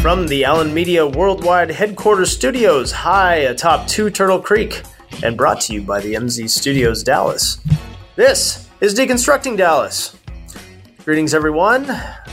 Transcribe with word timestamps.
From 0.00 0.26
the 0.26 0.44
Allen 0.44 0.72
Media 0.72 1.06
Worldwide 1.06 1.68
Headquarters 1.68 2.32
Studios, 2.32 2.90
high 2.90 3.34
atop 3.34 3.86
Two 3.86 4.08
Turtle 4.08 4.40
Creek, 4.40 4.82
and 5.22 5.36
brought 5.36 5.60
to 5.62 5.74
you 5.74 5.82
by 5.82 6.00
the 6.00 6.14
MZ 6.14 6.48
Studios 6.48 7.02
Dallas. 7.02 7.60
This 8.16 8.66
is 8.80 8.94
Deconstructing 8.94 9.58
Dallas. 9.58 10.16
Greetings, 11.04 11.34
everyone. 11.34 11.86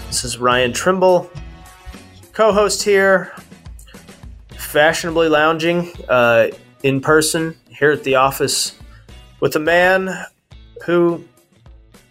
This 0.08 0.24
is 0.24 0.38
Ryan 0.38 0.72
Trimble, 0.72 1.30
co 2.32 2.54
host 2.54 2.84
here, 2.84 3.36
fashionably 4.56 5.28
lounging 5.28 5.92
uh, 6.08 6.48
in 6.84 7.02
person 7.02 7.54
here 7.68 7.92
at 7.92 8.06
the 8.06 8.16
office 8.16 8.80
with 9.42 9.58
a 9.58 9.60
man 9.60 10.26
who 10.86 11.22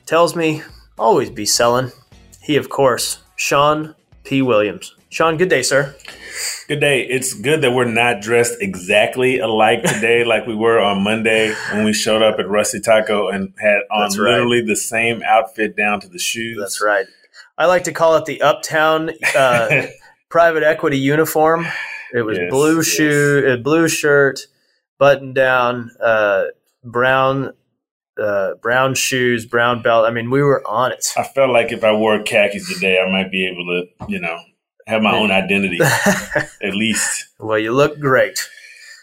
tells 0.05 0.37
me 0.37 0.61
always 0.99 1.31
be 1.31 1.47
selling. 1.47 1.93
He, 2.43 2.59
of 2.59 2.69
course, 2.69 3.21
Sean 3.37 3.95
P. 4.23 4.43
Williams. 4.43 4.96
Sean, 5.09 5.37
good 5.37 5.49
day, 5.49 5.63
sir. 5.63 5.95
Good 6.69 6.81
day. 6.81 7.03
It's 7.03 7.33
good 7.33 7.63
that 7.63 7.71
we're 7.71 7.85
not 7.85 8.21
dressed 8.21 8.61
exactly 8.61 9.39
alike 9.39 9.83
today, 9.85 10.25
like 10.25 10.47
we 10.47 10.55
were 10.55 10.81
on 10.81 11.03
Monday 11.03 11.55
when 11.73 11.85
we 11.85 11.93
showed 11.93 12.23
up 12.23 12.39
at 12.39 12.49
Rusty 12.49 12.81
Taco 12.81 13.29
and 13.29 13.55
had 13.59 13.81
on 13.91 14.11
right. 14.11 14.19
literally 14.19 14.63
the 14.63 14.77
same 14.77 15.23
outfit 15.23 15.77
down 15.77 16.01
to 16.01 16.09
the 16.09 16.19
shoes. 16.19 16.59
That's 16.59 16.83
right. 16.83 17.07
I 17.57 17.67
like 17.67 17.85
to 17.85 17.93
call 17.93 18.17
it 18.17 18.25
the 18.25 18.43
Uptown 18.43 19.11
uh, 19.35 19.87
private 20.29 20.63
equity 20.63 20.99
uniform. 20.99 21.67
It 22.13 22.23
was 22.23 22.39
Yes, 22.39 22.51
blue 22.51 22.83
shoe, 22.83 23.49
uh, 23.49 23.57
blue 23.63 23.89
shirt, 23.89 24.41
button 24.99 25.33
down, 25.33 25.91
uh, 26.01 26.47
brown, 26.85 27.53
uh, 28.21 28.55
brown 28.61 28.95
shoes, 28.95 29.47
brown 29.47 29.83
belt. 29.83 30.05
I 30.07 30.11
mean, 30.11 30.31
we 30.31 30.43
were 30.43 30.67
on 30.67 30.93
it. 30.93 31.07
I 31.17 31.23
felt 31.23 31.51
like 31.51 31.73
if 31.73 31.85
I 31.85 31.93
wore 31.93 32.23
khakis 32.23 32.73
today, 32.73 33.01
I 33.01 33.11
might 33.11 33.31
be 33.31 33.47
able 33.47 33.65
to, 33.67 34.07
you 34.09 34.21
know, 34.21 34.39
have 34.87 35.03
my 35.03 35.17
own 35.17 35.31
identity 35.31 35.81
at 36.63 36.75
least. 36.75 37.27
well, 37.39 37.59
you 37.59 37.73
look 37.73 37.99
great. 37.99 38.49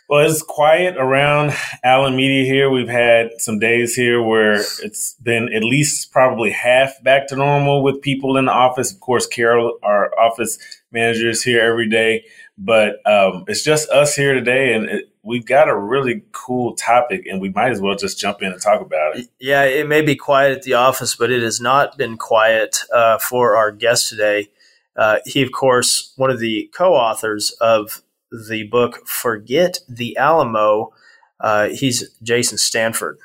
Well, 0.09 0.29
it's 0.29 0.43
quiet 0.43 0.95
around 0.97 1.53
Allen 1.83 2.15
Media 2.15 2.45
here. 2.45 2.69
We've 2.69 2.89
had 2.89 3.31
some 3.39 3.57
days 3.57 3.95
here 3.95 4.21
where 4.21 4.55
it's 4.55 5.15
been 5.23 5.51
at 5.53 5.63
least 5.63 6.11
probably 6.11 6.51
half 6.51 7.01
back 7.03 7.27
to 7.29 7.35
normal 7.35 7.81
with 7.81 8.01
people 8.01 8.37
in 8.37 8.45
the 8.45 8.51
office. 8.51 8.91
Of 8.91 8.99
course, 8.99 9.25
Carol, 9.25 9.79
our 9.81 10.11
office 10.19 10.59
manager, 10.91 11.29
is 11.29 11.41
here 11.41 11.61
every 11.61 11.89
day, 11.89 12.25
but 12.57 12.95
um, 13.07 13.45
it's 13.47 13.63
just 13.63 13.89
us 13.89 14.15
here 14.15 14.33
today, 14.33 14.73
and 14.73 14.85
it, 14.85 15.09
we've 15.23 15.45
got 15.45 15.69
a 15.69 15.75
really 15.75 16.23
cool 16.33 16.75
topic, 16.75 17.25
and 17.25 17.41
we 17.41 17.49
might 17.49 17.71
as 17.71 17.79
well 17.79 17.95
just 17.95 18.19
jump 18.19 18.41
in 18.41 18.51
and 18.51 18.61
talk 18.61 18.81
about 18.81 19.17
it. 19.17 19.29
Yeah, 19.39 19.63
it 19.63 19.87
may 19.87 20.01
be 20.01 20.17
quiet 20.17 20.55
at 20.55 20.63
the 20.63 20.73
office, 20.73 21.15
but 21.15 21.31
it 21.31 21.41
has 21.41 21.61
not 21.61 21.97
been 21.97 22.17
quiet 22.17 22.77
uh, 22.93 23.17
for 23.17 23.55
our 23.55 23.71
guest 23.71 24.09
today. 24.09 24.49
Uh, 24.95 25.19
he, 25.25 25.41
of 25.41 25.51
course, 25.51 26.13
one 26.17 26.29
of 26.29 26.39
the 26.39 26.69
co-authors 26.75 27.51
of 27.61 28.01
the 28.31 28.63
book 28.63 29.07
"Forget 29.07 29.79
the 29.87 30.15
Alamo." 30.17 30.93
Uh, 31.39 31.69
he's 31.69 32.09
Jason 32.21 32.57
Stanford. 32.57 33.17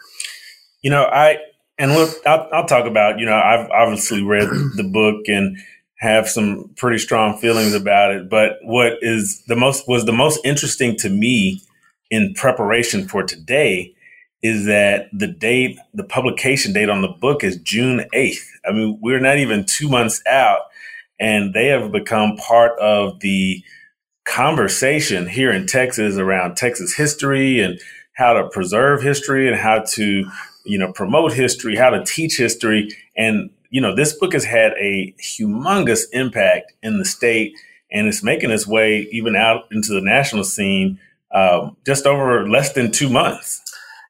You 0.82 0.90
know, 0.90 1.04
I 1.04 1.38
and 1.78 1.92
look, 1.92 2.10
I'll, 2.26 2.48
I'll 2.52 2.66
talk 2.66 2.86
about. 2.86 3.18
You 3.18 3.26
know, 3.26 3.36
I've 3.36 3.70
obviously 3.70 4.22
read 4.22 4.48
the 4.76 4.88
book 4.90 5.28
and 5.28 5.58
have 5.98 6.28
some 6.28 6.70
pretty 6.76 6.98
strong 6.98 7.38
feelings 7.38 7.74
about 7.74 8.12
it. 8.12 8.28
But 8.28 8.58
what 8.62 8.98
is 9.02 9.42
the 9.46 9.56
most 9.56 9.88
was 9.88 10.04
the 10.04 10.12
most 10.12 10.40
interesting 10.44 10.96
to 10.98 11.08
me 11.08 11.60
in 12.10 12.34
preparation 12.34 13.06
for 13.06 13.22
today 13.22 13.94
is 14.42 14.66
that 14.66 15.08
the 15.12 15.26
date, 15.26 15.78
the 15.94 16.04
publication 16.04 16.72
date 16.72 16.88
on 16.88 17.02
the 17.02 17.08
book 17.08 17.42
is 17.42 17.56
June 17.58 18.06
eighth. 18.12 18.48
I 18.64 18.72
mean, 18.72 18.98
we're 19.02 19.20
not 19.20 19.38
even 19.38 19.64
two 19.64 19.88
months 19.88 20.22
out, 20.28 20.60
and 21.20 21.54
they 21.54 21.66
have 21.66 21.92
become 21.92 22.36
part 22.36 22.78
of 22.78 23.20
the 23.20 23.62
conversation 24.24 25.26
here 25.26 25.50
in 25.50 25.66
Texas 25.66 26.16
around 26.16 26.56
Texas 26.56 26.94
history 26.94 27.60
and 27.60 27.80
how 28.12 28.34
to 28.34 28.48
preserve 28.48 29.02
history 29.02 29.48
and 29.48 29.56
how 29.56 29.82
to 29.88 30.26
you 30.64 30.78
know 30.78 30.92
promote 30.92 31.32
history 31.32 31.76
how 31.76 31.88
to 31.88 32.04
teach 32.04 32.36
history 32.36 32.88
and 33.16 33.48
you 33.70 33.80
know 33.80 33.94
this 33.94 34.12
book 34.12 34.34
has 34.34 34.44
had 34.44 34.72
a 34.72 35.14
humongous 35.22 36.02
impact 36.12 36.72
in 36.82 36.98
the 36.98 37.04
state 37.04 37.54
and 37.90 38.06
it's 38.06 38.22
making 38.22 38.50
its 38.50 38.66
way 38.66 39.08
even 39.12 39.34
out 39.34 39.64
into 39.72 39.94
the 39.94 40.02
national 40.02 40.44
scene 40.44 40.98
um, 41.34 41.76
just 41.86 42.06
over 42.06 42.46
less 42.48 42.72
than 42.74 42.90
two 42.92 43.08
months 43.08 43.62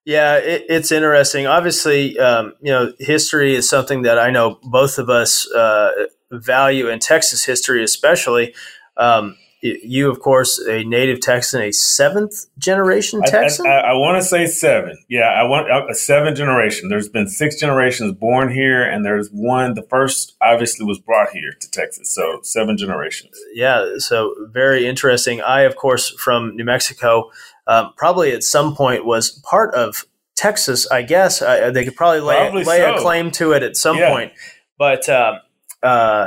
Yeah, 0.04 0.36
it, 0.36 0.64
it's 0.70 0.90
interesting. 0.90 1.46
Obviously, 1.46 2.18
um, 2.18 2.54
you 2.62 2.72
know, 2.72 2.94
history 2.98 3.54
is 3.54 3.68
something 3.68 4.02
that 4.02 4.18
I 4.18 4.30
know 4.30 4.58
both 4.62 4.96
of 4.96 5.10
us 5.10 5.46
uh, 5.52 5.90
value 6.30 6.88
in 6.88 6.98
Texas 6.98 7.44
history, 7.44 7.82
especially. 7.82 8.54
Um, 8.96 9.36
you, 9.60 10.08
of 10.08 10.20
course, 10.20 10.58
a 10.68 10.84
native 10.84 11.20
Texan, 11.20 11.62
a 11.62 11.72
seventh 11.72 12.46
generation 12.58 13.20
Texan. 13.22 13.66
I, 13.66 13.78
I, 13.78 13.92
want 13.94 14.22
to 14.22 14.22
say 14.22 14.46
seven. 14.46 14.96
Yeah, 15.08 15.30
I 15.30 15.42
want 15.42 15.68
a 15.90 15.94
seven 15.94 16.36
generation. 16.36 16.88
There's 16.88 17.08
been 17.08 17.26
six 17.26 17.58
generations 17.58 18.12
born 18.12 18.52
here, 18.52 18.82
and 18.82 19.04
there's 19.04 19.28
one. 19.30 19.74
The 19.74 19.82
first 19.82 20.36
obviously 20.40 20.86
was 20.86 21.00
brought 21.00 21.30
here 21.30 21.52
to 21.60 21.70
Texas, 21.70 22.14
so 22.14 22.38
seven 22.42 22.76
generations. 22.76 23.36
yeah, 23.52 23.94
so 23.98 24.32
very 24.52 24.86
interesting. 24.86 25.40
I, 25.40 25.62
of 25.62 25.74
course, 25.74 26.10
from 26.10 26.54
New 26.54 26.64
Mexico, 26.64 27.30
um, 27.66 27.92
probably 27.96 28.32
at 28.32 28.44
some 28.44 28.76
point 28.76 29.04
was 29.04 29.30
part 29.44 29.74
of 29.74 30.04
Texas. 30.36 30.88
I 30.88 31.02
guess 31.02 31.42
uh, 31.42 31.72
they 31.72 31.84
could 31.84 31.96
probably 31.96 32.20
lay, 32.20 32.36
Probably 32.36 32.64
lay 32.64 32.80
a 32.82 32.96
claim 32.98 33.32
to 33.32 33.52
it 33.52 33.64
at 33.64 33.76
some 33.76 33.96
Yeah. 33.96 34.10
point. 34.10 34.32
But 34.78 35.08
um, 35.08 35.40
uh, 35.82 36.26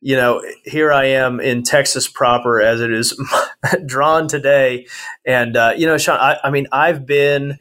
you 0.00 0.16
know, 0.16 0.42
here 0.64 0.92
I 0.92 1.06
am 1.06 1.40
in 1.40 1.62
Texas 1.62 2.06
proper, 2.06 2.60
as 2.60 2.80
it 2.80 2.92
is 2.92 3.18
drawn 3.86 4.28
today, 4.28 4.86
and 5.24 5.56
uh, 5.56 5.72
you 5.76 5.86
know, 5.86 5.98
Sean. 5.98 6.18
I, 6.18 6.36
I 6.44 6.50
mean, 6.50 6.66
I've 6.70 7.06
been 7.06 7.58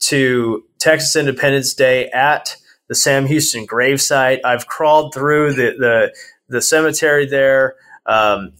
to 0.00 0.64
Texas 0.78 1.16
Independence 1.16 1.74
Day 1.74 2.10
at 2.10 2.56
the 2.88 2.94
Sam 2.94 3.26
Houston 3.26 3.66
gravesite. 3.66 4.40
I've 4.44 4.66
crawled 4.66 5.14
through 5.14 5.54
the 5.54 5.74
the, 5.78 6.16
the 6.48 6.62
cemetery 6.62 7.26
there. 7.26 7.76
Um, 8.04 8.52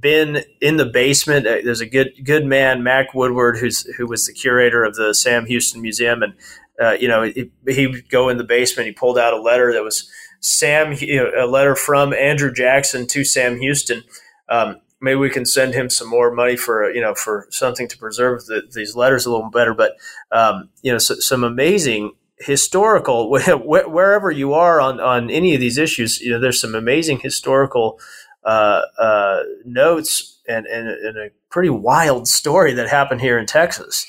been 0.00 0.44
in 0.62 0.76
the 0.76 0.86
basement. 0.86 1.46
Uh, 1.46 1.58
There's 1.62 1.82
a 1.82 1.86
good 1.86 2.12
good 2.24 2.46
man, 2.46 2.82
Mac 2.82 3.12
Woodward, 3.12 3.58
who's 3.58 3.82
who 3.96 4.06
was 4.06 4.26
the 4.26 4.32
curator 4.32 4.84
of 4.84 4.94
the 4.94 5.14
Sam 5.14 5.46
Houston 5.46 5.82
Museum, 5.82 6.22
and 6.22 6.34
uh, 6.80 6.92
you 6.92 7.08
know 7.08 7.22
he, 7.22 7.50
he 7.66 7.86
would 7.86 8.08
go 8.08 8.28
in 8.28 8.38
the 8.38 8.44
basement. 8.44 8.86
He 8.86 8.92
pulled 8.92 9.18
out 9.18 9.34
a 9.34 9.40
letter 9.40 9.72
that 9.72 9.82
was 9.82 10.10
Sam, 10.40 10.92
a 10.92 11.46
letter 11.46 11.74
from 11.74 12.12
Andrew 12.12 12.52
Jackson 12.52 13.06
to 13.08 13.24
Sam 13.24 13.60
Houston. 13.60 14.04
Um, 14.48 14.76
maybe 15.00 15.16
we 15.16 15.30
can 15.30 15.46
send 15.46 15.74
him 15.74 15.90
some 15.90 16.08
more 16.08 16.32
money 16.34 16.56
for 16.56 16.90
you 16.90 17.00
know 17.00 17.14
for 17.14 17.46
something 17.50 17.88
to 17.88 17.98
preserve 17.98 18.46
the, 18.46 18.62
these 18.72 18.96
letters 18.96 19.26
a 19.26 19.30
little 19.30 19.50
better. 19.50 19.74
But 19.74 19.96
um, 20.32 20.70
you 20.82 20.92
know, 20.92 20.98
so, 20.98 21.14
some 21.16 21.44
amazing 21.44 22.12
historical 22.38 23.30
wherever 23.30 24.30
you 24.30 24.54
are 24.54 24.80
on 24.80 25.00
on 25.00 25.30
any 25.30 25.54
of 25.54 25.60
these 25.60 25.78
issues. 25.78 26.20
You 26.20 26.32
know, 26.32 26.40
there's 26.40 26.60
some 26.60 26.74
amazing 26.74 27.20
historical 27.20 27.98
uh, 28.44 28.82
uh, 28.98 29.42
notes 29.64 30.40
and, 30.48 30.66
and 30.66 30.88
and 30.88 31.18
a 31.18 31.30
pretty 31.50 31.70
wild 31.70 32.28
story 32.28 32.72
that 32.74 32.88
happened 32.88 33.20
here 33.20 33.38
in 33.38 33.46
Texas. 33.46 34.06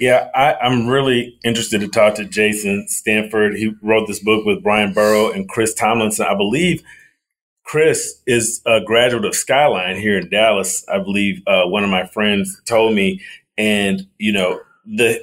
Yeah, 0.00 0.30
I, 0.34 0.54
I'm 0.54 0.88
really 0.88 1.38
interested 1.44 1.82
to 1.82 1.88
talk 1.88 2.14
to 2.14 2.24
Jason 2.24 2.88
Stanford. 2.88 3.56
He 3.56 3.74
wrote 3.82 4.08
this 4.08 4.20
book 4.20 4.46
with 4.46 4.62
Bryan 4.62 4.94
Burrough 4.94 5.32
and 5.32 5.46
Chris 5.46 5.74
Tomlinson. 5.74 6.26
I 6.26 6.34
believe 6.34 6.82
Chris 7.64 8.20
is 8.26 8.62
a 8.66 8.80
graduate 8.80 9.26
of 9.26 9.34
Skyline 9.34 9.96
here 9.98 10.18
in 10.18 10.30
Dallas. 10.30 10.86
I 10.88 11.00
believe 11.00 11.42
uh, 11.46 11.64
one 11.66 11.84
of 11.84 11.90
my 11.90 12.06
friends 12.06 12.62
told 12.64 12.94
me, 12.94 13.20
and 13.58 14.06
you 14.18 14.32
know, 14.32 14.60
the 14.86 15.22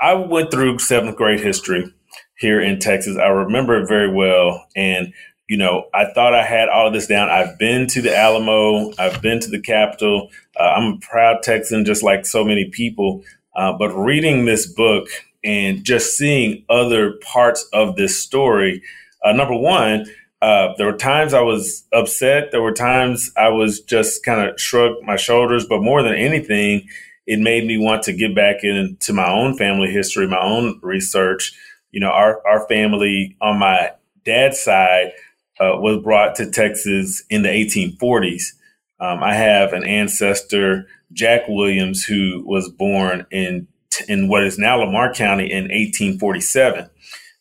I 0.00 0.14
went 0.14 0.52
through 0.52 0.78
seventh 0.78 1.16
grade 1.16 1.40
history 1.40 1.92
here 2.38 2.60
in 2.60 2.78
Texas. 2.78 3.16
I 3.18 3.26
remember 3.26 3.82
it 3.82 3.88
very 3.88 4.12
well, 4.14 4.64
and 4.76 5.12
you 5.48 5.56
know, 5.56 5.88
I 5.92 6.12
thought 6.14 6.34
I 6.34 6.44
had 6.44 6.68
all 6.68 6.86
of 6.86 6.92
this 6.92 7.08
down. 7.08 7.30
I've 7.30 7.58
been 7.58 7.88
to 7.88 8.00
the 8.00 8.16
Alamo. 8.16 8.92
I've 8.96 9.20
been 9.20 9.40
to 9.40 9.50
the 9.50 9.60
Capitol. 9.60 10.30
Uh, 10.58 10.62
I'm 10.76 10.94
a 10.94 10.98
proud 10.98 11.42
Texan, 11.42 11.84
just 11.84 12.04
like 12.04 12.26
so 12.26 12.44
many 12.44 12.70
people. 12.70 13.24
Uh, 13.56 13.72
but 13.72 13.90
reading 13.94 14.44
this 14.44 14.66
book 14.66 15.08
and 15.42 15.84
just 15.84 16.16
seeing 16.16 16.64
other 16.68 17.14
parts 17.22 17.66
of 17.72 17.96
this 17.96 18.20
story, 18.22 18.82
uh, 19.24 19.32
number 19.32 19.56
one, 19.56 20.06
uh, 20.42 20.74
there 20.76 20.86
were 20.86 20.96
times 20.96 21.32
I 21.32 21.40
was 21.40 21.84
upset. 21.92 22.50
There 22.50 22.60
were 22.60 22.72
times 22.72 23.30
I 23.36 23.48
was 23.48 23.80
just 23.80 24.24
kind 24.24 24.46
of 24.46 24.60
shrugged 24.60 25.02
my 25.02 25.16
shoulders. 25.16 25.66
But 25.66 25.80
more 25.80 26.02
than 26.02 26.14
anything, 26.14 26.86
it 27.26 27.38
made 27.38 27.66
me 27.66 27.78
want 27.78 28.02
to 28.04 28.12
get 28.12 28.34
back 28.34 28.62
into 28.62 29.14
my 29.14 29.26
own 29.26 29.56
family 29.56 29.90
history, 29.90 30.26
my 30.28 30.42
own 30.42 30.78
research. 30.82 31.52
You 31.92 32.00
know, 32.00 32.10
our, 32.10 32.46
our 32.46 32.66
family 32.68 33.36
on 33.40 33.58
my 33.58 33.92
dad's 34.26 34.60
side 34.60 35.12
uh, 35.60 35.78
was 35.78 36.02
brought 36.02 36.34
to 36.36 36.50
Texas 36.50 37.24
in 37.30 37.42
the 37.42 37.48
1840s. 37.48 38.42
Um, 39.00 39.22
I 39.22 39.34
have 39.34 39.72
an 39.72 39.84
ancestor, 39.84 40.86
Jack 41.14 41.42
Williams, 41.48 42.04
who 42.04 42.42
was 42.44 42.68
born 42.68 43.26
in 43.30 43.68
in 44.08 44.28
what 44.28 44.44
is 44.44 44.58
now 44.58 44.76
Lamar 44.76 45.14
County 45.14 45.50
in 45.50 45.64
1847, 45.64 46.90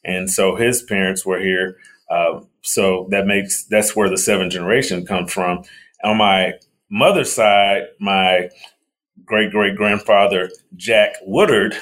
and 0.06 0.30
so 0.30 0.56
his 0.56 0.84
parents 0.84 1.26
were 1.26 1.40
here. 1.40 1.78
Uh, 2.10 2.42
so 2.62 3.08
that 3.10 3.26
makes 3.26 3.66
that's 3.66 3.96
where 3.96 4.10
the 4.10 4.18
seven 4.18 4.50
generation 4.50 5.06
comes 5.06 5.34
from. 5.34 5.64
On 6.04 6.18
my 6.18 6.54
mother's 6.90 7.32
side, 7.32 7.88
my 8.00 8.50
great 9.26 9.52
great 9.52 9.76
grandfather 9.76 10.50
Jack 10.76 11.16
Woodard 11.24 11.76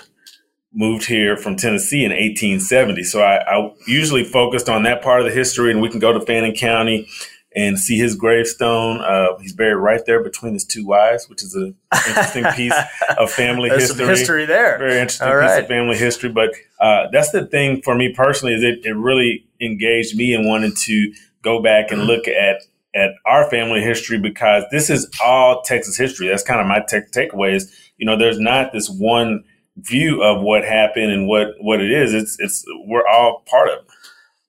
moved 0.73 1.05
here 1.05 1.35
from 1.35 1.57
Tennessee 1.57 2.05
in 2.05 2.11
1870. 2.11 3.03
So 3.03 3.21
I, 3.21 3.43
I, 3.43 3.73
usually 3.87 4.23
focused 4.23 4.69
on 4.69 4.83
that 4.83 5.01
part 5.01 5.19
of 5.19 5.25
the 5.25 5.33
history, 5.33 5.69
and 5.71 5.81
we 5.81 5.89
can 5.89 5.99
go 5.99 6.13
to 6.13 6.25
Fannin 6.25 6.55
County 6.55 7.09
and 7.55 7.77
see 7.77 7.97
his 7.97 8.15
gravestone. 8.15 9.01
Uh, 9.01 9.37
he's 9.39 9.53
buried 9.53 9.75
right 9.75 10.01
there 10.05 10.23
between 10.23 10.53
his 10.53 10.63
two 10.63 10.85
wives, 10.85 11.27
which 11.29 11.43
is 11.43 11.53
an 11.53 11.75
interesting 12.07 12.43
piece 12.55 12.73
of 13.17 13.29
family 13.31 13.69
There's 13.69 13.89
history. 13.89 14.05
History 14.05 14.45
there. 14.45 14.77
Very 14.77 14.99
interesting 14.99 15.27
All 15.27 15.33
piece 15.33 15.49
right. 15.49 15.63
of 15.63 15.67
family 15.67 15.97
history. 15.97 16.29
But 16.29 16.51
uh, 16.79 17.07
that's 17.11 17.31
the 17.31 17.45
thing 17.45 17.81
for 17.81 17.95
me 17.95 18.13
personally 18.13 18.53
is 18.53 18.63
it, 18.63 18.85
it 18.85 18.95
really 18.95 19.45
engaged 19.59 20.15
me 20.15 20.33
in 20.33 20.47
wanting 20.47 20.73
to 20.75 21.13
go 21.41 21.61
back 21.61 21.91
and 21.91 22.03
look 22.03 22.27
at 22.27 22.61
at 22.93 23.11
our 23.25 23.49
family 23.49 23.81
history 23.81 24.19
because 24.19 24.63
this 24.71 24.89
is 24.89 25.09
all 25.23 25.61
Texas 25.61 25.97
history. 25.97 26.27
That's 26.27 26.43
kind 26.43 26.59
of 26.59 26.67
my 26.67 26.81
te- 26.81 27.09
takeaway 27.17 27.55
is, 27.55 27.73
you 27.97 28.05
know, 28.05 28.17
there's 28.17 28.39
not 28.39 28.73
this 28.73 28.89
one 28.89 29.43
view 29.77 30.21
of 30.21 30.41
what 30.41 30.65
happened 30.65 31.11
and 31.11 31.27
what, 31.27 31.53
what 31.59 31.79
it 31.79 31.91
is. 31.91 32.13
It's, 32.13 32.37
it's, 32.39 32.65
we're 32.85 33.07
all 33.07 33.43
part 33.47 33.69
of 33.69 33.79
it. 33.79 33.85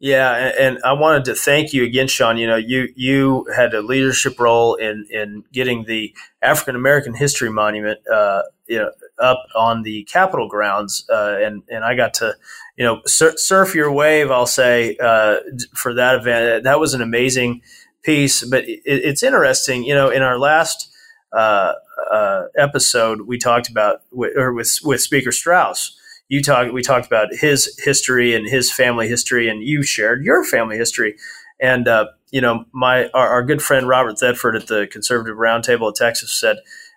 Yeah, 0.02 0.34
and, 0.34 0.58
and 0.58 0.84
I 0.84 0.94
wanted 0.94 1.26
to 1.26 1.36
thank 1.36 1.72
you 1.72 1.84
again, 1.84 2.08
Sean. 2.08 2.36
You 2.36 2.48
know, 2.48 2.56
you 2.56 2.88
you 2.96 3.46
had 3.54 3.72
a 3.72 3.80
leadership 3.80 4.40
role 4.40 4.74
in 4.74 5.06
in 5.12 5.44
getting 5.52 5.84
the 5.84 6.12
African 6.42 6.74
American 6.74 7.14
History 7.14 7.50
Monument, 7.50 8.00
uh, 8.12 8.42
you 8.66 8.78
know, 8.78 8.90
up 9.20 9.44
on 9.54 9.84
the 9.84 10.02
Capitol 10.02 10.48
grounds, 10.48 11.04
uh, 11.08 11.36
and 11.40 11.62
and 11.70 11.84
I 11.84 11.94
got 11.94 12.14
to, 12.14 12.34
you 12.76 12.84
know, 12.84 13.00
sur- 13.06 13.36
surf 13.36 13.76
your 13.76 13.92
wave. 13.92 14.28
I'll 14.32 14.44
say 14.44 14.96
uh, 15.00 15.36
for 15.76 15.94
that 15.94 16.16
event. 16.16 16.64
That 16.64 16.80
was 16.80 16.94
an 16.94 17.00
amazing 17.00 17.62
piece. 18.02 18.44
But 18.44 18.64
it, 18.68 18.80
it's 18.84 19.22
interesting, 19.22 19.84
you 19.84 19.94
know, 19.94 20.10
in 20.10 20.22
our 20.22 20.36
last 20.36 20.92
uh, 21.32 21.74
uh, 22.10 22.46
episode, 22.56 23.20
we 23.28 23.38
talked 23.38 23.68
about 23.68 24.02
with, 24.10 24.36
or 24.36 24.52
with 24.52 24.80
with 24.82 25.00
Speaker 25.00 25.30
Straus 25.30 25.96
you 26.32 26.42
talk 26.42 26.72
we 26.72 26.80
talked 26.80 27.06
about 27.06 27.28
his 27.30 27.78
history 27.84 28.34
and 28.34 28.48
his 28.48 28.72
family 28.72 29.06
history 29.06 29.50
and 29.50 29.62
you 29.62 29.82
shared 29.82 30.24
your 30.24 30.42
family 30.42 30.78
history. 30.78 31.14
And 31.60 31.86
uh, 31.86 32.06
you 32.30 32.40
know 32.40 32.64
my 32.72 33.10
our, 33.10 33.28
our, 33.28 33.42
good 33.42 33.60
friend 33.60 33.86
robert 33.86 34.18
thetford 34.18 34.56
at 34.56 34.66
the 34.66 34.88
conservative 34.90 35.36
roundtable 35.36 35.90
of 35.90 35.94
texas 35.94 36.32
said 36.32 36.56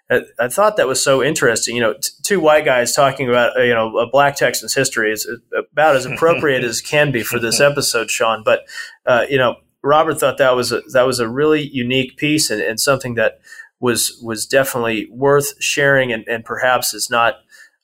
I, 0.09 0.21
I 0.39 0.47
thought 0.47 0.77
that 0.77 0.87
was 0.87 1.03
so 1.03 1.21
interesting. 1.21 1.75
You 1.75 1.81
know 1.81 1.93
t- 1.95 2.11
two 2.23 2.39
white 2.39 2.63
guys 2.63 2.93
talking 2.93 3.27
about 3.27 3.57
uh, 3.57 3.63
you 3.63 3.73
know 3.73 3.97
a 3.97 4.09
black 4.09 4.37
texan's 4.37 4.73
history 4.73 5.11
is 5.11 5.29
about 5.69 5.97
as 5.97 6.05
appropriate 6.05 6.63
as 6.63 6.79
can 6.79 7.11
be 7.11 7.21
for 7.21 7.37
this 7.37 7.59
episode 7.69 8.09
sean. 8.09 8.41
But 8.43 8.61
uh, 9.05 9.25
you 9.29 9.37
know 9.37 9.57
robert 9.83 10.17
thought 10.19 10.37
that 10.37 10.55
was 10.55 10.71
a, 10.71 10.81
that 10.93 11.05
was 11.05 11.19
a 11.19 11.27
really 11.29 11.61
unique 11.61 12.15
piece 12.17 12.49
and, 12.49 12.61
and 12.61 12.79
something 12.79 13.15
that 13.15 13.39
was 13.81 14.17
was 14.23 14.45
definitely 14.45 15.07
worth 15.11 15.61
sharing 15.61 16.13
and, 16.13 16.25
and 16.27 16.45
perhaps 16.45 16.93
is 16.93 17.09
not 17.09 17.35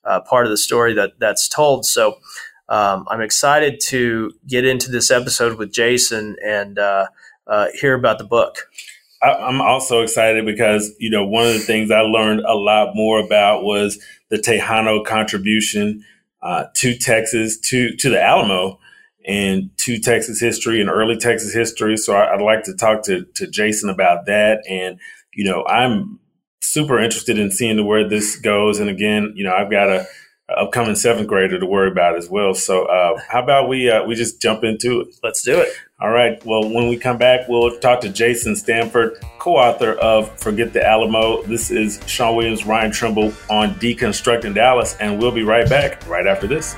uh, 0.03 0.21
part 0.21 0.45
of 0.45 0.51
the 0.51 0.57
story 0.57 0.93
that 0.93 1.19
that's 1.19 1.47
told. 1.47 1.85
So 1.85 2.17
um, 2.69 3.05
I'm 3.09 3.21
excited 3.21 3.79
to 3.87 4.31
get 4.47 4.65
into 4.65 4.89
this 4.89 5.11
episode 5.11 5.57
with 5.57 5.73
Jason 5.73 6.37
and 6.43 6.79
uh, 6.79 7.07
uh, 7.47 7.67
hear 7.79 7.93
about 7.93 8.17
the 8.17 8.23
book. 8.23 8.67
I'm 9.21 9.61
also 9.61 10.01
excited 10.01 10.45
because 10.45 10.95
you 10.97 11.09
know 11.09 11.25
one 11.25 11.45
of 11.45 11.53
the 11.53 11.59
things 11.59 11.91
I 11.91 11.99
learned 11.99 12.39
a 12.41 12.55
lot 12.55 12.95
more 12.95 13.19
about 13.19 13.63
was 13.63 14.03
the 14.29 14.37
Tejano 14.37 15.05
contribution 15.05 16.03
uh, 16.41 16.65
to 16.75 16.97
Texas, 16.97 17.59
to 17.69 17.95
to 17.97 18.09
the 18.09 18.21
Alamo, 18.21 18.79
and 19.27 19.69
to 19.77 19.99
Texas 19.99 20.39
history 20.39 20.81
and 20.81 20.89
early 20.89 21.17
Texas 21.17 21.53
history. 21.53 21.97
So 21.97 22.15
I, 22.15 22.35
would 22.35 22.43
like 22.43 22.63
to 22.63 22.73
talk 22.73 23.03
to 23.03 23.25
to 23.35 23.47
Jason 23.47 23.89
about 23.89 24.25
that. 24.25 24.63
And 24.67 24.99
you 25.35 25.43
know, 25.43 25.65
I'm 25.67 26.19
super 26.61 26.99
interested 26.99 27.37
in 27.37 27.51
seeing 27.51 27.85
where 27.85 28.07
this 28.07 28.35
goes. 28.37 28.79
And 28.79 28.89
again, 28.89 29.33
you 29.35 29.43
know, 29.43 29.53
I've 29.53 29.71
got 29.71 29.89
a, 29.89 30.07
a 30.49 30.53
upcoming 30.63 30.95
seventh 30.95 31.27
grader 31.27 31.59
to 31.59 31.65
worry 31.65 31.91
about 31.91 32.17
as 32.17 32.29
well. 32.29 32.53
So 32.53 32.85
uh, 32.85 33.19
how 33.29 33.43
about 33.43 33.67
we 33.67 33.89
uh, 33.89 34.05
we 34.05 34.15
just 34.15 34.41
jump 34.41 34.63
into 34.63 35.01
it? 35.01 35.15
Let's 35.23 35.41
do 35.41 35.59
it. 35.59 35.69
All 35.99 36.09
right. 36.11 36.43
Well, 36.45 36.63
when 36.69 36.87
we 36.87 36.97
come 36.97 37.17
back, 37.17 37.47
we'll 37.47 37.77
talk 37.79 38.01
to 38.01 38.09
Jason 38.09 38.55
Stanford, 38.55 39.17
co-author 39.39 39.93
of 39.93 40.39
Forget 40.39 40.73
the 40.73 40.85
Alamo. 40.85 41.43
This 41.43 41.69
is 41.69 41.99
Sean 42.07 42.35
Williams, 42.35 42.65
Ryan 42.65 42.91
Trimble 42.91 43.33
on 43.49 43.75
Deconstructing 43.75 44.55
Dallas, 44.55 44.95
and 44.99 45.19
we'll 45.19 45.31
be 45.31 45.43
right 45.43 45.69
back 45.69 46.07
right 46.07 46.25
after 46.25 46.47
this. 46.47 46.75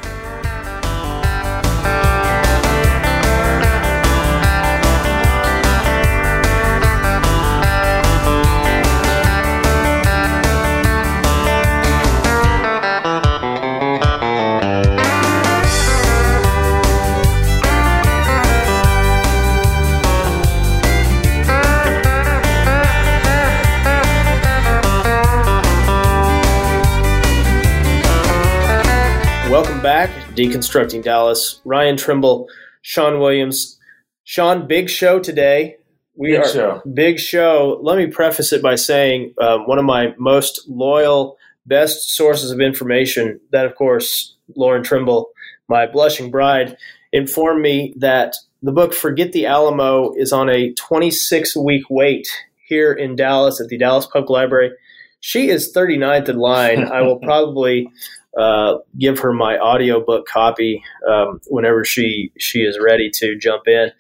Deconstructing 30.36 31.04
Dallas. 31.04 31.62
Ryan 31.64 31.98
Trimble, 31.98 32.48
Sean 32.82 33.20
Williams. 33.20 33.80
Sean, 34.24 34.68
big 34.68 34.90
show 34.90 35.20
today. 35.20 35.78
We 36.16 36.32
big 36.32 36.40
are 36.40 36.48
show. 36.48 36.82
big 36.94 37.20
show. 37.20 37.80
Let 37.82 37.98
me 37.98 38.08
preface 38.08 38.54
it 38.54 38.62
by 38.62 38.76
saying 38.76 39.34
um, 39.42 39.68
one 39.68 39.80
of 39.80 39.86
my 39.86 40.14
most 40.18 40.68
loyal, 40.68 41.38
best 41.66 42.16
sources 42.16 42.52
of 42.52 42.60
information. 42.60 43.40
That, 43.52 43.66
of 43.66 43.76
course, 43.76 44.36
Lauren 44.56 44.84
Trimble, 44.84 45.30
my 45.68 45.86
blushing 45.88 46.32
bride, 46.32 46.78
informed 47.12 47.62
me 47.62 47.94
that 47.98 48.36
the 48.62 48.72
book 48.72 48.94
"Forget 48.94 49.34
the 49.34 49.46
Alamo" 49.46 50.14
is 50.16 50.32
on 50.32 50.50
a 50.50 50.74
26 50.74 51.56
week 51.58 51.84
wait 51.90 52.28
here 52.68 52.94
in 52.94 53.16
Dallas 53.16 53.60
at 53.62 53.68
the 53.68 53.78
Dallas 53.78 54.06
Public 54.06 54.30
Library. 54.30 54.72
She 55.20 55.50
is 55.50 55.74
39th 55.76 56.30
in 56.30 56.38
line. 56.38 56.86
I 56.86 57.02
will 57.02 57.20
probably 57.24 57.90
uh, 58.38 58.78
give 58.98 59.20
her 59.20 59.34
my 59.34 59.58
audiobook 59.60 60.28
copy 60.28 60.84
um, 61.08 61.40
whenever 61.48 61.86
she 61.86 62.32
she 62.38 62.60
is 62.60 62.80
ready 62.80 63.10
to 63.16 63.38
jump 63.38 63.68
in. 63.68 63.92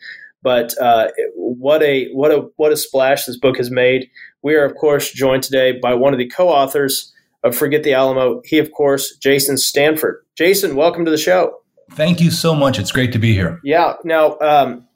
But 0.41 0.77
uh, 0.81 1.09
what 1.35 1.81
a 1.83 2.09
what 2.13 2.31
a 2.31 2.49
what 2.57 2.71
a 2.71 2.77
splash 2.77 3.25
this 3.25 3.37
book 3.37 3.57
has 3.57 3.71
made. 3.71 4.09
We 4.41 4.55
are 4.55 4.65
of 4.65 4.75
course 4.75 5.11
joined 5.11 5.43
today 5.43 5.79
by 5.81 5.93
one 5.93 6.13
of 6.13 6.19
the 6.19 6.27
co-authors 6.27 7.13
of 7.43 7.55
Forget 7.55 7.83
the 7.83 7.93
Alamo. 7.93 8.41
He 8.43 8.59
of 8.59 8.71
course 8.71 9.15
Jason 9.17 9.57
Stanford. 9.57 10.23
Jason, 10.35 10.75
welcome 10.75 11.05
to 11.05 11.11
the 11.11 11.17
show. 11.17 11.59
Thank 11.91 12.19
you 12.19 12.31
so 12.31 12.55
much. 12.55 12.79
It's 12.79 12.91
great 12.91 13.11
to 13.13 13.19
be 13.19 13.33
here. 13.33 13.59
Yeah. 13.63 13.93
Now, 14.03 14.37
um, 14.39 14.87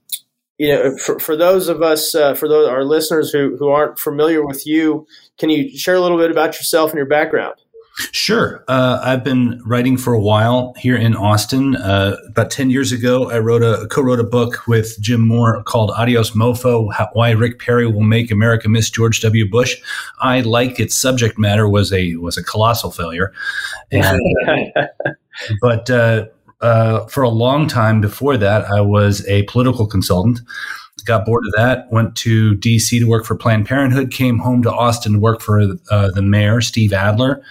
you 0.57 0.69
know, 0.69 0.97
for, 0.97 1.19
for 1.19 1.35
those 1.35 1.67
of 1.67 1.83
us, 1.83 2.15
uh, 2.15 2.33
for 2.33 2.49
those 2.49 2.67
our 2.67 2.83
listeners 2.83 3.31
who 3.31 3.55
who 3.57 3.69
aren't 3.69 3.99
familiar 3.99 4.45
with 4.45 4.65
you, 4.65 5.05
can 5.37 5.49
you 5.49 5.77
share 5.77 5.95
a 5.95 6.01
little 6.01 6.17
bit 6.17 6.31
about 6.31 6.55
yourself 6.55 6.89
and 6.89 6.97
your 6.97 7.05
background? 7.05 7.55
Sure. 7.97 8.63
Uh, 8.67 8.99
I've 9.01 9.23
been 9.23 9.59
writing 9.65 9.97
for 9.97 10.13
a 10.13 10.19
while 10.19 10.73
here 10.77 10.95
in 10.95 11.15
Austin. 11.15 11.75
Uh, 11.75 12.15
about 12.27 12.51
10 12.51 12.69
years 12.69 12.91
ago, 12.91 13.31
I 13.31 13.39
wrote 13.39 13.63
a 13.63 13.87
co-wrote 13.87 14.19
a 14.19 14.23
book 14.23 14.67
with 14.67 14.99
Jim 15.01 15.21
Moore 15.21 15.63
called 15.63 15.89
Adios 15.91 16.31
Mofo, 16.31 16.93
How, 16.93 17.09
Why 17.13 17.31
Rick 17.31 17.59
Perry 17.59 17.87
Will 17.87 18.03
Make 18.03 18.29
America 18.29 18.69
Miss 18.69 18.91
George 18.91 19.19
W. 19.21 19.49
Bush. 19.49 19.77
I 20.21 20.41
like 20.41 20.79
its 20.79 20.95
subject 20.95 21.39
matter 21.39 21.67
was 21.67 21.91
a 21.91 22.15
was 22.17 22.37
a 22.37 22.43
colossal 22.43 22.91
failure. 22.91 23.33
And, 23.91 24.19
but 25.61 25.89
uh, 25.89 26.27
uh, 26.61 27.07
for 27.07 27.23
a 27.23 27.29
long 27.29 27.67
time 27.67 27.99
before 27.99 28.37
that, 28.37 28.65
I 28.65 28.81
was 28.81 29.27
a 29.27 29.43
political 29.43 29.87
consultant. 29.87 30.39
Got 31.05 31.25
bored 31.25 31.45
of 31.47 31.53
that, 31.53 31.91
went 31.91 32.15
to 32.17 32.55
DC 32.57 32.99
to 32.99 33.05
work 33.05 33.25
for 33.25 33.35
Planned 33.35 33.65
Parenthood, 33.65 34.11
came 34.11 34.37
home 34.37 34.61
to 34.63 34.71
Austin 34.71 35.13
to 35.13 35.19
work 35.19 35.41
for 35.41 35.61
uh, 35.89 36.11
the 36.11 36.21
mayor, 36.21 36.61
Steve 36.61 36.93
Adler 36.93 37.43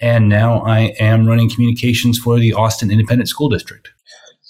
and 0.00 0.28
now 0.28 0.60
I 0.60 0.94
am 1.00 1.26
running 1.26 1.50
communications 1.50 2.18
for 2.18 2.38
the 2.38 2.54
Austin 2.54 2.90
Independent 2.90 3.28
School 3.28 3.48
District. 3.48 3.90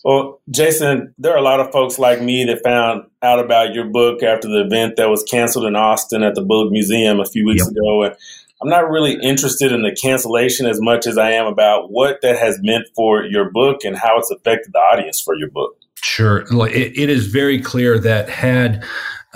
Well, 0.04 0.40
Jason, 0.50 1.12
there 1.18 1.32
are 1.32 1.38
a 1.38 1.42
lot 1.42 1.60
of 1.60 1.72
folks 1.72 1.98
like 1.98 2.22
me 2.22 2.44
that 2.44 2.62
found 2.62 3.04
out 3.22 3.40
about 3.40 3.74
your 3.74 3.84
book 3.84 4.22
after 4.22 4.48
the 4.48 4.64
event 4.64 4.96
that 4.96 5.08
was 5.10 5.22
canceled 5.24 5.66
in 5.66 5.74
Austin 5.74 6.22
at 6.22 6.34
the 6.34 6.42
Bullock 6.42 6.70
Museum 6.70 7.20
a 7.20 7.24
few 7.24 7.44
weeks 7.44 7.64
yep. 7.64 7.72
ago. 7.72 8.04
And 8.04 8.14
I'm 8.62 8.68
not 8.68 8.88
really 8.90 9.18
interested 9.20 9.72
in 9.72 9.82
the 9.82 9.94
cancellation 9.94 10.66
as 10.66 10.80
much 10.80 11.06
as 11.06 11.18
I 11.18 11.32
am 11.32 11.46
about 11.46 11.90
what 11.90 12.20
that 12.22 12.38
has 12.38 12.58
meant 12.62 12.86
for 12.94 13.24
your 13.24 13.50
book 13.50 13.84
and 13.84 13.96
how 13.96 14.18
it's 14.18 14.30
affected 14.30 14.72
the 14.72 14.78
audience 14.78 15.20
for 15.20 15.34
your 15.34 15.50
book. 15.50 15.76
Sure. 15.96 16.44
It, 16.68 16.96
it 16.96 17.10
is 17.10 17.26
very 17.26 17.60
clear 17.60 17.98
that 17.98 18.28
had 18.28 18.84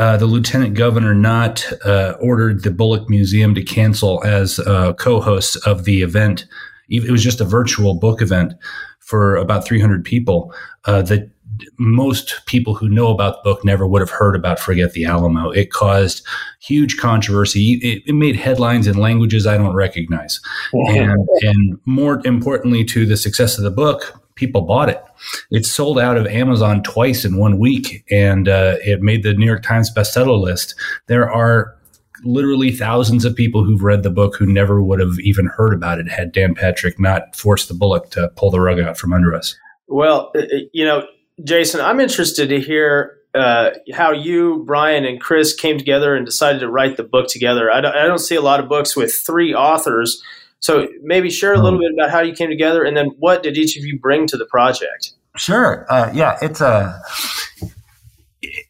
uh, 0.02 0.16
the 0.16 0.26
lieutenant 0.26 0.74
governor 0.74 1.14
not 1.14 1.64
uh, 1.84 2.14
ordered 2.18 2.64
the 2.64 2.72
Bullock 2.72 3.08
Museum 3.08 3.54
to 3.54 3.62
cancel 3.62 4.20
as 4.24 4.58
uh, 4.58 4.94
co-hosts 4.94 5.54
of 5.64 5.84
the 5.84 6.02
event. 6.02 6.44
It 6.88 7.08
was 7.08 7.22
just 7.22 7.40
a 7.40 7.44
virtual 7.44 7.94
book 7.94 8.20
event 8.20 8.54
for 8.98 9.36
about 9.36 9.64
300 9.64 10.04
people. 10.04 10.52
Uh, 10.86 11.02
the 11.02 11.30
most 11.78 12.44
people 12.46 12.74
who 12.74 12.88
know 12.88 13.12
about 13.12 13.36
the 13.36 13.50
book 13.50 13.64
never 13.64 13.86
would 13.86 14.00
have 14.00 14.10
heard 14.10 14.34
about 14.34 14.58
Forget 14.58 14.92
the 14.92 15.04
Alamo. 15.04 15.50
It 15.50 15.70
caused 15.70 16.26
huge 16.60 16.96
controversy. 16.96 17.74
It, 17.80 18.02
it 18.04 18.14
made 18.14 18.34
headlines 18.34 18.88
in 18.88 18.96
languages 18.96 19.46
I 19.46 19.56
don't 19.56 19.76
recognize. 19.76 20.40
and, 20.72 21.28
and 21.42 21.78
more 21.84 22.20
importantly 22.24 22.84
to 22.86 23.06
the 23.06 23.16
success 23.16 23.56
of 23.56 23.62
the 23.62 23.70
book, 23.70 24.20
people 24.34 24.62
bought 24.62 24.88
it. 24.88 25.02
It 25.50 25.66
sold 25.66 25.98
out 25.98 26.16
of 26.16 26.26
Amazon 26.26 26.82
twice 26.82 27.24
in 27.24 27.36
one 27.36 27.58
week, 27.58 28.04
and 28.10 28.48
uh, 28.48 28.76
it 28.84 29.02
made 29.02 29.22
the 29.22 29.34
New 29.34 29.46
York 29.46 29.62
Times 29.62 29.92
bestseller 29.94 30.40
list. 30.40 30.74
There 31.06 31.30
are 31.30 31.76
literally 32.24 32.70
thousands 32.70 33.24
of 33.24 33.34
people 33.34 33.64
who've 33.64 33.82
read 33.82 34.02
the 34.02 34.10
book 34.10 34.36
who 34.36 34.46
never 34.46 34.82
would 34.82 35.00
have 35.00 35.18
even 35.20 35.46
heard 35.46 35.74
about 35.74 35.98
it 35.98 36.08
had 36.08 36.32
Dan 36.32 36.54
Patrick 36.54 36.98
not 37.00 37.34
forced 37.34 37.68
the 37.68 37.74
Bullock 37.74 38.10
to 38.10 38.28
pull 38.36 38.50
the 38.50 38.60
rug 38.60 38.80
out 38.80 38.96
from 38.96 39.12
under 39.12 39.34
us. 39.34 39.56
Well, 39.88 40.30
uh, 40.34 40.40
uh, 40.40 40.58
you 40.72 40.84
know, 40.84 41.06
Jason, 41.42 41.80
I'm 41.80 42.00
interested 42.00 42.48
to 42.48 42.60
hear 42.60 43.18
uh, 43.34 43.70
how 43.92 44.12
you, 44.12 44.62
Bryan, 44.66 45.04
and 45.04 45.20
Chris 45.20 45.54
came 45.54 45.78
together 45.78 46.14
and 46.14 46.24
decided 46.24 46.60
to 46.60 46.70
write 46.70 46.96
the 46.96 47.02
book 47.02 47.28
together. 47.28 47.70
I 47.70 47.80
don't, 47.80 47.94
I 47.94 48.06
don't 48.06 48.18
see 48.18 48.36
a 48.36 48.42
lot 48.42 48.60
of 48.60 48.68
books 48.68 48.94
with 48.96 49.12
three 49.12 49.54
authors. 49.54 50.22
So 50.62 50.88
maybe 51.02 51.28
share 51.28 51.52
a 51.52 51.58
little 51.58 51.78
hmm. 51.78 51.82
bit 51.82 51.92
about 51.92 52.10
how 52.10 52.20
you 52.20 52.32
came 52.32 52.48
together, 52.48 52.84
and 52.84 52.96
then 52.96 53.10
what 53.18 53.42
did 53.42 53.58
each 53.58 53.76
of 53.76 53.84
you 53.84 53.98
bring 53.98 54.26
to 54.28 54.36
the 54.36 54.46
project? 54.46 55.12
Sure. 55.36 55.86
Uh, 55.90 56.10
yeah, 56.14 56.38
it's 56.40 56.60
a 56.60 57.00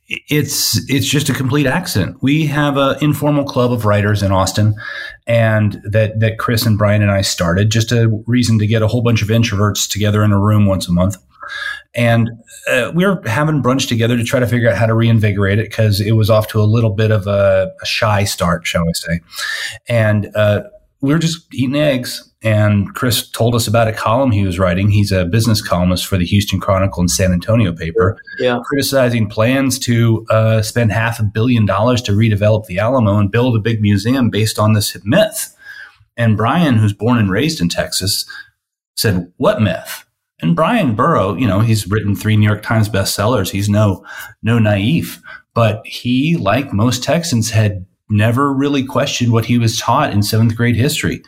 it's 0.08 0.90
it's 0.90 1.06
just 1.06 1.28
a 1.28 1.34
complete 1.34 1.66
accident. 1.66 2.16
We 2.22 2.46
have 2.46 2.76
an 2.76 2.96
informal 3.02 3.44
club 3.44 3.72
of 3.72 3.84
writers 3.84 4.22
in 4.22 4.32
Austin, 4.32 4.74
and 5.26 5.82
that 5.84 6.18
that 6.20 6.38
Chris 6.38 6.64
and 6.64 6.78
Bryan 6.78 7.02
and 7.02 7.10
I 7.10 7.20
started 7.20 7.70
just 7.70 7.92
a 7.92 8.08
reason 8.26 8.58
to 8.58 8.66
get 8.66 8.82
a 8.82 8.88
whole 8.88 9.02
bunch 9.02 9.22
of 9.22 9.28
introverts 9.28 9.88
together 9.88 10.24
in 10.24 10.32
a 10.32 10.38
room 10.38 10.66
once 10.66 10.88
a 10.88 10.92
month. 10.92 11.16
And 11.94 12.30
uh, 12.70 12.92
we 12.94 13.04
were 13.04 13.20
having 13.26 13.62
brunch 13.62 13.86
together 13.88 14.16
to 14.16 14.24
try 14.24 14.40
to 14.40 14.46
figure 14.46 14.70
out 14.70 14.78
how 14.78 14.86
to 14.86 14.94
reinvigorate 14.94 15.58
it 15.58 15.68
because 15.68 16.00
it 16.00 16.12
was 16.12 16.30
off 16.30 16.48
to 16.48 16.60
a 16.60 16.64
little 16.64 16.90
bit 16.94 17.10
of 17.10 17.26
a, 17.26 17.70
a 17.82 17.86
shy 17.86 18.24
start, 18.24 18.66
shall 18.66 18.86
we 18.86 18.94
say. 18.94 19.20
And 19.88 20.34
uh, 20.34 20.62
we 21.02 21.12
were 21.12 21.18
just 21.18 21.52
eating 21.52 21.76
eggs 21.76 22.32
and 22.42 22.92
Chris 22.94 23.28
told 23.28 23.54
us 23.54 23.68
about 23.68 23.86
a 23.86 23.92
column 23.92 24.30
he 24.32 24.44
was 24.44 24.58
writing. 24.58 24.90
He's 24.90 25.12
a 25.12 25.24
business 25.24 25.60
columnist 25.60 26.06
for 26.06 26.16
the 26.16 26.24
Houston 26.24 26.58
Chronicle 26.58 27.00
and 27.00 27.10
San 27.10 27.32
Antonio 27.32 27.72
paper, 27.72 28.18
yeah. 28.38 28.60
criticizing 28.64 29.28
plans 29.28 29.78
to 29.80 30.26
uh, 30.28 30.62
spend 30.62 30.90
half 30.90 31.20
a 31.20 31.24
billion 31.24 31.66
dollars 31.66 32.02
to 32.02 32.12
redevelop 32.12 32.66
the 32.66 32.78
Alamo 32.78 33.18
and 33.18 33.30
build 33.30 33.54
a 33.54 33.60
big 33.60 33.80
museum 33.80 34.30
based 34.30 34.58
on 34.58 34.72
this 34.72 34.96
myth. 35.04 35.56
And 36.16 36.36
Bryan, 36.36 36.76
who's 36.76 36.92
born 36.92 37.18
and 37.18 37.30
raised 37.30 37.60
in 37.60 37.68
Texas, 37.68 38.26
said, 38.96 39.32
"What 39.36 39.62
myth?" 39.62 40.04
And 40.40 40.56
Bryan 40.56 40.94
Burrough, 40.94 41.38
you 41.38 41.46
know, 41.46 41.60
he's 41.60 41.86
written 41.86 42.16
three 42.16 42.36
New 42.36 42.46
York 42.46 42.62
Times 42.62 42.88
bestsellers. 42.88 43.50
He's 43.50 43.68
no 43.68 44.04
no 44.42 44.58
naive, 44.58 45.22
but 45.54 45.86
he, 45.86 46.36
like 46.36 46.72
most 46.72 47.02
Texans, 47.04 47.50
had 47.50 47.86
never 48.12 48.52
really 48.52 48.84
questioned 48.84 49.32
what 49.32 49.44
he 49.44 49.58
was 49.58 49.78
taught 49.78 50.12
in 50.12 50.22
seventh 50.22 50.56
grade 50.56 50.76
history. 50.76 51.22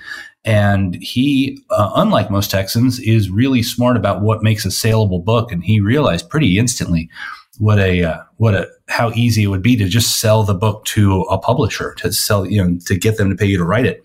And 0.45 0.97
he, 0.97 1.59
uh, 1.71 1.91
unlike 1.95 2.31
most 2.31 2.51
Texans, 2.51 3.01
is 3.01 3.31
really 3.31 3.63
smart 3.63 3.97
about 3.97 4.21
what 4.21 4.43
makes 4.43 4.67
a 4.67 4.71
saleable 4.71 5.21
book. 5.21 5.51
And 5.51 5.65
he 5.65 5.81
realized 5.81 6.29
pretty 6.29 6.59
instantly 6.59 7.09
what 7.59 7.79
a 7.79 8.03
uh, 8.03 8.19
what 8.37 8.55
a 8.55 8.69
how 8.89 9.11
easy 9.13 9.45
it 9.45 9.47
would 9.47 9.63
be 9.63 9.77
to 9.77 9.89
just 9.89 10.21
sell 10.21 10.43
the 10.43 10.55
book 10.55 10.85
to 10.87 11.23
a 11.23 11.39
publisher 11.39 11.95
to 11.95 12.13
sell 12.13 12.45
you 12.45 12.63
know 12.63 12.79
to 12.87 12.99
get 12.99 13.17
them 13.17 13.31
to 13.31 13.37
pay 13.37 13.47
you 13.47 13.57
to 13.57 13.65
write 13.65 13.87
it. 13.87 14.05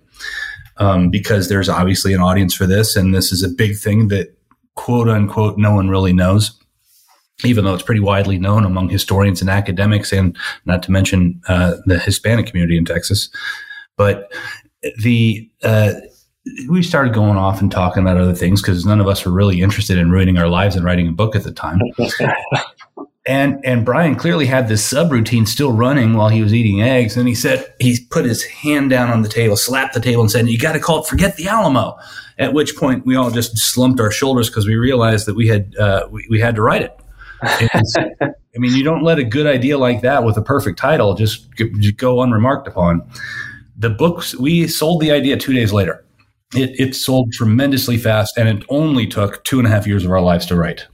Um, 0.78 1.10
because 1.10 1.50
there's 1.50 1.68
obviously 1.68 2.14
an 2.14 2.22
audience 2.22 2.56
for 2.56 2.66
this, 2.66 2.96
and 2.96 3.14
this 3.14 3.34
is 3.34 3.44
a 3.44 3.50
big 3.50 3.78
thing 3.78 4.08
that 4.08 4.34
quote 4.76 5.10
unquote 5.10 5.58
no 5.58 5.74
one 5.74 5.90
really 5.90 6.14
knows 6.14 6.58
even 7.44 7.66
though 7.66 7.74
it's 7.74 7.84
pretty 7.84 8.02
widely 8.02 8.38
known 8.38 8.66
among 8.66 8.90
historians 8.90 9.42
and 9.42 9.50
academics, 9.50 10.12
and 10.12 10.38
not 10.66 10.84
to 10.84 10.92
mention 10.92 11.42
uh, 11.48 11.76
the 11.86 12.00
Hispanic 12.00 12.48
community 12.48 12.78
in 12.78 12.86
Texas. 12.86 13.30
But 13.98 14.32
the 14.98 15.50
uh, 15.64 15.94
we 16.70 16.84
started 16.84 17.14
going 17.14 17.38
off 17.38 17.62
and 17.62 17.72
talking 17.72 18.02
about 18.02 18.18
other 18.18 18.34
things 18.34 18.62
because 18.62 18.86
none 18.86 19.00
of 19.00 19.08
us 19.08 19.26
were 19.26 19.32
really 19.32 19.62
interested 19.62 19.98
in 19.98 20.12
ruining 20.12 20.38
our 20.38 20.48
lives 20.48 20.76
and 20.76 20.86
writing 20.86 21.08
a 21.08 21.12
book 21.12 21.36
at 21.36 21.44
the 21.44 21.52
time. 21.52 21.80
and 23.26 23.60
and 23.64 23.86
Bryan 23.86 24.16
clearly 24.16 24.46
had 24.46 24.68
this 24.68 24.92
subroutine 24.92 25.48
still 25.48 25.72
running 25.72 26.14
while 26.14 26.30
he 26.30 26.42
was 26.42 26.54
eating 26.54 26.82
eggs. 26.82 27.18
And 27.18 27.28
he 27.28 27.36
said 27.36 27.74
he 27.80 28.00
put 28.10 28.26
his 28.26 28.44
hand 28.44 28.90
down 28.90 29.10
on 29.10 29.22
the 29.22 29.30
table, 29.30 29.56
slapped 29.56 29.94
the 29.94 30.00
table, 30.00 30.22
and 30.22 30.32
said, 30.32 30.48
"You 30.48 30.58
got 30.58 30.74
to 30.74 30.80
call 30.80 31.02
it 31.04 31.08
forget 31.08 31.36
the 31.36 31.48
Alamo." 31.48 31.98
At 32.38 32.54
which 32.54 32.78
point 32.78 33.06
we 33.06 33.18
all 33.18 33.32
just 33.32 33.58
slumped 33.58 34.00
our 34.00 34.12
shoulders 34.12 34.50
because 34.50 34.66
we 34.66 34.76
realized 34.76 35.26
that 35.26 35.36
we 35.36 35.48
had 35.48 35.76
uh, 35.78 36.08
we, 36.10 36.26
we 36.30 36.40
had 36.40 36.56
to 36.56 36.62
write 36.62 36.82
it. 36.82 36.99
I 37.42 38.58
mean, 38.58 38.74
you 38.74 38.84
don't 38.84 39.04
let 39.04 39.20
a 39.20 39.24
good 39.24 39.48
idea 39.48 39.78
like 39.78 40.02
that 40.02 40.24
with 40.24 40.38
a 40.38 40.42
perfect 40.42 40.80
title 40.80 41.14
just, 41.14 41.48
just 41.56 41.98
go 41.98 42.22
unremarked 42.22 42.68
upon. 42.68 43.10
The 43.78 43.90
books 43.90 44.36
we 44.36 44.68
sold 44.68 45.02
the 45.02 45.12
idea 45.12 45.38
two 45.38 45.54
days 45.54 45.72
later 45.72 46.04
it, 46.54 46.80
it 46.80 46.96
sold 46.96 47.32
tremendously 47.32 47.98
fast, 47.98 48.38
and 48.38 48.48
it 48.50 48.66
only 48.70 49.06
took 49.08 49.44
two 49.44 49.60
and 49.60 49.68
a 49.68 49.72
half 49.72 49.86
years 49.86 50.06
of 50.06 50.12
our 50.12 50.22
lives 50.22 50.46
to 50.48 50.56
write. 50.56 50.88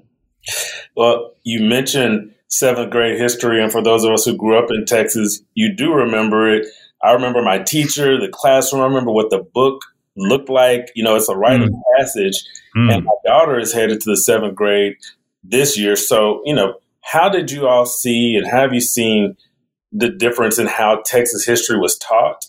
well, 0.96 1.34
you 1.42 1.62
mentioned 1.62 2.32
seventh 2.48 2.90
grade 2.90 3.18
history, 3.18 3.62
and 3.62 3.72
for 3.72 3.82
those 3.82 4.04
of 4.04 4.12
us 4.12 4.24
who 4.24 4.36
grew 4.36 4.58
up 4.58 4.70
in 4.70 4.84
Texas, 4.84 5.42
you 5.54 5.74
do 5.74 5.92
remember 5.92 6.48
it. 6.54 6.66
I 7.02 7.12
remember 7.12 7.42
my 7.42 7.58
teacher, 7.58 8.20
the 8.20 8.28
classroom. 8.28 8.82
I 8.82 8.86
remember 8.86 9.10
what 9.10 9.30
the 9.30 9.44
book 9.54 9.82
looked 10.16 10.50
like. 10.50 10.90
You 10.94 11.02
know, 11.02 11.16
it's 11.16 11.28
a 11.28 11.36
rite 11.36 11.60
mm. 11.60 11.64
of 11.64 11.74
passage, 11.98 12.36
mm. 12.76 12.94
and 12.94 13.04
my 13.04 13.14
daughter 13.24 13.58
is 13.58 13.72
headed 13.72 14.00
to 14.00 14.10
the 14.10 14.16
seventh 14.16 14.54
grade 14.54 14.96
this 15.42 15.78
year. 15.78 15.96
So, 15.96 16.42
you 16.44 16.54
know, 16.54 16.74
how 17.02 17.28
did 17.28 17.50
you 17.50 17.66
all 17.66 17.86
see, 17.86 18.36
and 18.36 18.46
have 18.46 18.72
you 18.74 18.80
seen 18.80 19.36
the 19.92 20.08
difference 20.08 20.58
in 20.58 20.66
how 20.66 21.02
Texas 21.04 21.44
history 21.44 21.78
was 21.78 21.98
taught? 21.98 22.44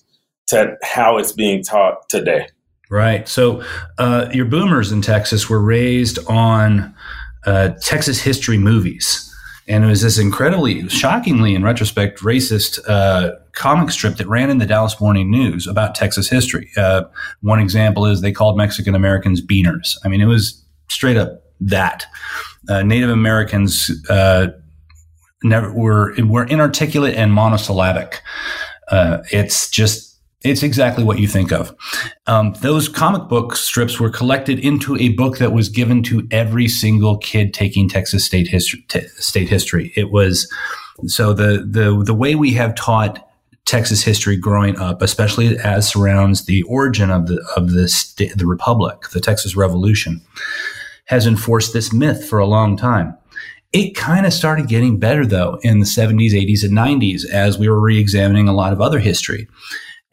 to 0.52 0.78
how 0.84 1.18
it's 1.18 1.32
being 1.32 1.64
taught 1.64 2.08
today. 2.10 2.48
Right. 2.90 3.28
So 3.28 3.64
uh, 3.98 4.30
your 4.34 4.46
boomers 4.46 4.92
in 4.92 5.02
Texas 5.02 5.50
were 5.50 5.62
raised 5.62 6.20
on 6.28 6.94
uh, 7.46 7.70
Texas 7.82 8.22
history 8.22 8.58
movies. 8.58 9.28
And 9.68 9.86
it 9.86 9.88
was 9.88 10.02
this 10.02 10.18
incredibly, 10.18 10.90
shockingly, 10.90 11.56
in 11.56 11.64
retrospect, 11.64 12.20
racist 12.20 12.80
uh, 12.90 13.32
comic 13.54 13.92
strip 13.92 14.18
that 14.18 14.28
ran 14.28 14.50
in 14.50 14.58
the 14.58 14.66
Dallas 14.66 15.00
Morning 15.00 15.32
News 15.32 15.68
about 15.68 15.96
Texas 15.96 16.30
history. 16.30 16.70
Uh, 16.76 17.04
one 17.40 17.60
example 17.60 18.06
is 18.06 18.20
they 18.20 18.34
called 18.34 18.58
Mexican 18.58 18.94
Americans 18.94 19.40
beaners. 19.42 19.98
I 20.04 20.10
mean, 20.10 20.20
it 20.20 20.26
was 20.26 20.62
straight 20.90 21.16
up 21.16 21.44
that. 21.62 22.06
Uh, 22.70 22.84
Native 22.84 23.10
Americans 23.10 23.92
uh, 24.10 24.48
never 25.44 25.74
were 25.74 26.14
were 26.24 26.46
inarticulate 26.46 27.16
and 27.16 27.34
monosyllabic. 27.34 28.22
it's 29.32 29.70
just 29.70 30.12
it's 30.44 30.64
exactly 30.64 31.04
what 31.04 31.20
you 31.20 31.28
think 31.28 31.52
of. 31.52 31.76
Um, 32.26 32.54
those 32.62 32.90
comic 32.90 33.30
book 33.30 33.56
strips 33.56 34.00
were 34.00 34.10
collected 34.10 34.60
into 34.60 34.98
a 34.98 35.10
book 35.10 35.38
that 35.38 35.54
was 35.54 35.70
given 35.70 36.02
to 36.04 36.28
every 36.32 36.68
single 36.68 37.18
kid 37.18 37.54
taking 37.54 37.88
Texas 37.88 38.26
state 38.26 38.48
history. 38.48 38.84
T- 38.88 39.08
state 39.18 39.50
history. 39.50 39.94
It 39.96 40.12
was 40.12 40.52
so 41.06 41.34
the 41.34 41.66
the 41.70 42.02
the 42.04 42.14
way 42.14 42.36
we 42.36 42.54
have 42.54 42.74
taught 42.76 43.28
Texas 43.66 44.04
history 44.04 44.36
growing 44.36 44.78
up, 44.80 45.02
especially 45.02 45.58
as 45.60 45.88
surrounds 45.88 46.46
the 46.46 46.64
origin 46.64 47.12
of 47.12 47.28
the 47.28 47.42
of 47.56 47.72
the 47.72 48.34
the 48.36 48.48
republic, 48.48 49.10
the 49.10 49.22
Texas 49.22 49.56
Revolution, 49.56 50.22
has 51.12 51.28
enforced 51.28 51.74
this 51.74 51.92
myth 51.92 52.28
for 52.28 52.40
a 52.40 52.48
long 52.48 52.78
time. 52.78 53.16
It 53.74 53.96
kind 53.96 54.26
of 54.26 54.34
started 54.34 54.70
getting 54.70 54.98
better 54.98 55.26
though 55.26 55.60
in 55.62 55.80
the 55.80 55.86
70s, 55.86 56.32
80s, 56.32 56.64
and 56.64 56.72
90s 56.72 57.30
as 57.30 57.60
we 57.60 57.68
were 57.68 57.82
re-examining 57.82 58.48
a 58.48 58.54
lot 58.54 58.72
of 58.72 58.80
other 58.80 58.98
history. 58.98 59.48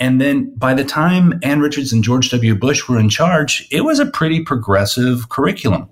And 0.01 0.21
then 0.21 0.53
by 0.57 0.75
the 0.75 0.85
time 0.85 1.39
Ann 1.45 1.61
Richards 1.61 1.93
and 1.93 2.03
George 2.03 2.31
W. 2.31 2.55
Bush 2.57 2.89
were 2.89 2.99
in 2.99 3.09
charge, 3.09 3.67
it 3.71 3.83
was 3.83 4.01
a 4.01 4.07
pretty 4.07 4.43
progressive 4.43 5.29
curriculum. 5.29 5.89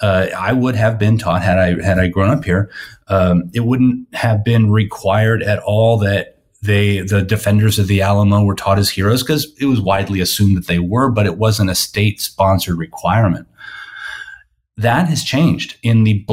Uh, 0.00 0.26
I 0.36 0.52
would 0.52 0.74
have 0.74 0.98
been 0.98 1.16
taught 1.16 1.42
had 1.42 1.58
I 1.58 1.80
had 1.80 2.00
I 2.00 2.08
grown 2.08 2.30
up 2.30 2.44
here. 2.44 2.70
Um, 3.06 3.50
it 3.54 3.60
wouldn't 3.60 4.12
have 4.14 4.44
been 4.44 4.70
required 4.72 5.42
at 5.44 5.60
all 5.60 5.98
that 5.98 6.38
they 6.62 7.00
the 7.00 7.22
defenders 7.22 7.78
of 7.78 7.86
the 7.86 8.02
Alamo 8.02 8.42
were 8.42 8.54
taught 8.56 8.78
as 8.78 8.90
heroes 8.90 9.22
because 9.22 9.52
it 9.60 9.66
was 9.66 9.80
widely 9.80 10.20
assumed 10.20 10.56
that 10.56 10.66
they 10.66 10.78
were, 10.80 11.08
but 11.10 11.26
it 11.26 11.38
wasn't 11.38 11.70
a 11.70 11.74
state 11.74 12.20
sponsored 12.20 12.78
requirement. 12.78 13.46
That 14.80 15.08
has 15.08 15.22
changed 15.22 15.76
in 15.82 16.04
the 16.04 16.24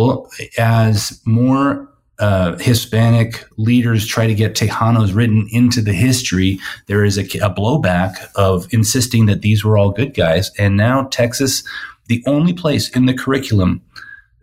as 0.57 1.21
more 1.25 1.89
uh, 2.19 2.57
Hispanic 2.57 3.45
leaders 3.57 4.07
try 4.07 4.25
to 4.25 4.33
get 4.33 4.55
Tejanos 4.55 5.13
written 5.13 5.47
into 5.51 5.81
the 5.81 5.93
history, 5.93 6.59
there 6.87 7.03
is 7.03 7.17
a, 7.17 7.23
a, 7.23 7.53
blowback 7.53 8.15
of 8.35 8.67
insisting 8.71 9.25
that 9.25 9.41
these 9.41 9.63
were 9.63 9.77
all 9.77 9.91
good 9.91 10.13
guys. 10.13 10.49
And 10.57 10.77
now 10.77 11.03
Texas, 11.03 11.61
the 12.07 12.23
only 12.25 12.53
place 12.53 12.89
in 12.89 13.05
the 13.05 13.13
curriculum 13.13 13.81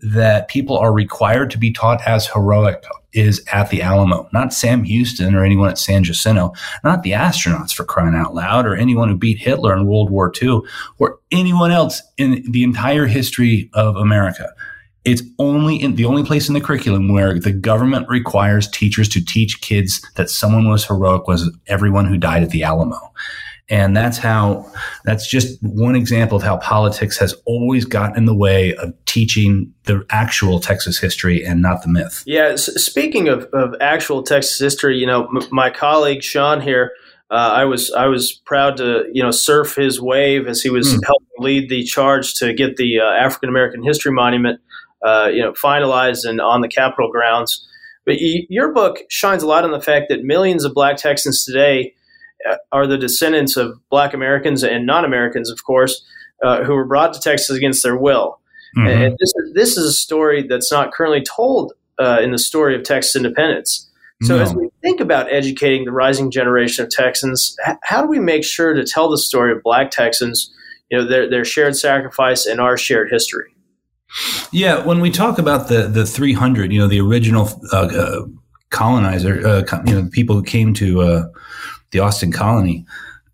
that 0.02 0.48
people 0.48 0.76
are 0.76 0.92
required 0.92 1.50
to 1.52 1.58
be 1.58 1.72
taught 1.72 2.06
as 2.06 2.26
heroic 2.28 2.84
is 3.14 3.42
at 3.52 3.70
the 3.70 3.82
Alamo, 3.82 4.28
not 4.32 4.52
Sam 4.52 4.84
Houston 4.84 5.34
or 5.34 5.44
anyone 5.44 5.70
at 5.70 5.78
San 5.78 6.04
Jacinto, 6.04 6.52
not 6.82 7.02
the 7.02 7.12
astronauts 7.12 7.72
for 7.72 7.84
crying 7.84 8.14
out 8.14 8.34
loud, 8.34 8.66
or 8.66 8.74
anyone 8.74 9.08
who 9.08 9.16
beat 9.16 9.38
Hitler 9.38 9.74
in 9.74 9.86
World 9.86 10.10
War 10.10 10.32
II, 10.40 10.60
or 10.98 11.18
anyone 11.30 11.70
else 11.70 12.02
in 12.16 12.44
the 12.50 12.64
entire 12.64 13.06
history 13.06 13.70
of 13.74 13.96
America. 13.96 14.52
It's 15.04 15.22
only 15.38 15.76
in 15.76 15.96
the 15.96 16.06
only 16.06 16.24
place 16.24 16.48
in 16.48 16.54
the 16.54 16.60
curriculum 16.60 17.12
where 17.12 17.38
the 17.38 17.52
government 17.52 18.08
requires 18.08 18.68
teachers 18.68 19.08
to 19.10 19.24
teach 19.24 19.60
kids 19.60 20.00
that 20.16 20.30
someone 20.30 20.68
was 20.68 20.86
heroic 20.86 21.28
was 21.28 21.50
everyone 21.66 22.06
who 22.06 22.16
died 22.16 22.42
at 22.42 22.50
the 22.50 22.64
Alamo. 22.64 23.12
And 23.70 23.96
that's 23.96 24.18
how, 24.18 24.70
that's 25.04 25.26
just 25.26 25.58
one 25.62 25.96
example 25.96 26.36
of 26.36 26.42
how 26.42 26.58
politics 26.58 27.16
has 27.18 27.34
always 27.46 27.86
gotten 27.86 28.16
in 28.16 28.26
the 28.26 28.34
way 28.34 28.74
of 28.74 28.92
teaching 29.06 29.72
the 29.84 30.04
actual 30.10 30.60
Texas 30.60 30.98
history 30.98 31.44
and 31.44 31.62
not 31.62 31.82
the 31.82 31.88
myth. 31.88 32.22
Yeah. 32.26 32.56
Speaking 32.56 33.28
of, 33.28 33.44
of 33.54 33.74
actual 33.80 34.22
Texas 34.22 34.58
history, 34.58 34.98
you 34.98 35.06
know, 35.06 35.26
m- 35.26 35.48
my 35.50 35.70
colleague 35.70 36.22
Sean 36.22 36.60
here, 36.60 36.92
uh, 37.30 37.52
I 37.54 37.64
was 37.64 37.90
I 37.92 38.06
was 38.06 38.32
proud 38.32 38.76
to 38.76 39.06
you 39.12 39.22
know 39.22 39.30
surf 39.30 39.74
his 39.74 40.00
wave 40.00 40.46
as 40.46 40.60
he 40.60 40.70
was 40.70 40.86
mm. 40.86 41.00
helping 41.04 41.26
lead 41.38 41.68
the 41.70 41.82
charge 41.82 42.34
to 42.34 42.52
get 42.52 42.76
the 42.76 43.00
uh, 43.00 43.04
African 43.04 43.48
American 43.48 43.82
History 43.82 44.12
Monument 44.12 44.60
uh, 45.04 45.30
you 45.32 45.42
know 45.42 45.52
finalized 45.52 46.28
and 46.28 46.40
on 46.40 46.60
the 46.60 46.68
Capitol 46.68 47.10
grounds. 47.10 47.66
But 48.04 48.16
y- 48.20 48.46
your 48.50 48.72
book 48.72 48.98
shines 49.08 49.42
a 49.42 49.46
light 49.46 49.64
on 49.64 49.72
the 49.72 49.80
fact 49.80 50.10
that 50.10 50.22
millions 50.22 50.64
of 50.64 50.74
Black 50.74 50.96
Texans 50.96 51.44
today 51.44 51.94
are 52.72 52.86
the 52.86 52.98
descendants 52.98 53.56
of 53.56 53.78
black 53.90 54.14
Americans 54.14 54.62
and 54.62 54.86
non 54.86 55.04
Americans, 55.04 55.50
of 55.50 55.64
course, 55.64 56.04
uh, 56.42 56.64
who 56.64 56.74
were 56.74 56.84
brought 56.84 57.14
to 57.14 57.20
Texas 57.20 57.56
against 57.56 57.82
their 57.82 57.96
will. 57.96 58.40
Mm-hmm. 58.76 58.86
And 58.86 59.12
this, 59.20 59.32
is, 59.36 59.52
this 59.54 59.76
is 59.76 59.84
a 59.86 59.92
story 59.92 60.46
that's 60.46 60.72
not 60.72 60.92
currently 60.92 61.22
told 61.22 61.72
uh, 61.98 62.18
in 62.20 62.32
the 62.32 62.38
story 62.38 62.74
of 62.74 62.82
Texas 62.82 63.14
independence. 63.14 63.88
So, 64.22 64.36
no. 64.36 64.42
as 64.42 64.54
we 64.54 64.68
think 64.82 65.00
about 65.00 65.32
educating 65.32 65.84
the 65.84 65.92
rising 65.92 66.30
generation 66.30 66.84
of 66.84 66.90
Texans, 66.90 67.56
h- 67.66 67.76
how 67.82 68.00
do 68.00 68.08
we 68.08 68.18
make 68.18 68.44
sure 68.44 68.72
to 68.72 68.84
tell 68.84 69.10
the 69.10 69.18
story 69.18 69.52
of 69.52 69.62
black 69.62 69.90
Texans, 69.90 70.52
you 70.90 70.98
know, 70.98 71.06
their, 71.06 71.28
their 71.28 71.44
shared 71.44 71.76
sacrifice 71.76 72.46
and 72.46 72.60
our 72.60 72.76
shared 72.76 73.10
history? 73.10 73.54
Yeah, 74.52 74.84
when 74.84 75.00
we 75.00 75.10
talk 75.10 75.38
about 75.38 75.68
the 75.68 75.88
the 75.88 76.06
300, 76.06 76.72
you 76.72 76.78
know, 76.78 76.86
the 76.86 77.00
original 77.00 77.48
uh, 77.72 77.86
uh, 77.86 78.26
colonizer, 78.70 79.44
uh, 79.46 79.82
you 79.84 79.94
know, 79.94 80.08
people 80.12 80.36
who 80.36 80.42
came 80.42 80.72
to 80.74 81.00
uh, 81.00 81.28
the 81.94 82.00
Austin 82.00 82.32
colony, 82.32 82.84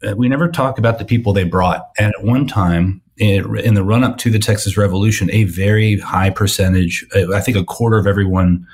uh, 0.07 0.15
we 0.17 0.29
never 0.29 0.49
talk 0.49 0.79
about 0.79 0.99
the 0.99 1.05
people 1.05 1.33
they 1.33 1.45
brought. 1.45 1.91
And 1.99 2.13
at 2.17 2.25
one 2.25 2.47
time, 2.47 3.03
in 3.17 3.75
the 3.75 3.85
run 3.85 4.05
up 4.05 4.17
to 4.19 4.31
the 4.31 4.39
Texas 4.39 4.77
Revolution, 4.77 5.31
a 5.33 5.45
very 5.45 5.99
high 5.99 6.31
percentage, 6.31 7.05
uh, 7.15 7.35
I 7.35 7.41
think 7.41 7.57
a 7.57 7.65
quarter 7.65 7.99
of 7.99 8.07
everyone 8.07 8.67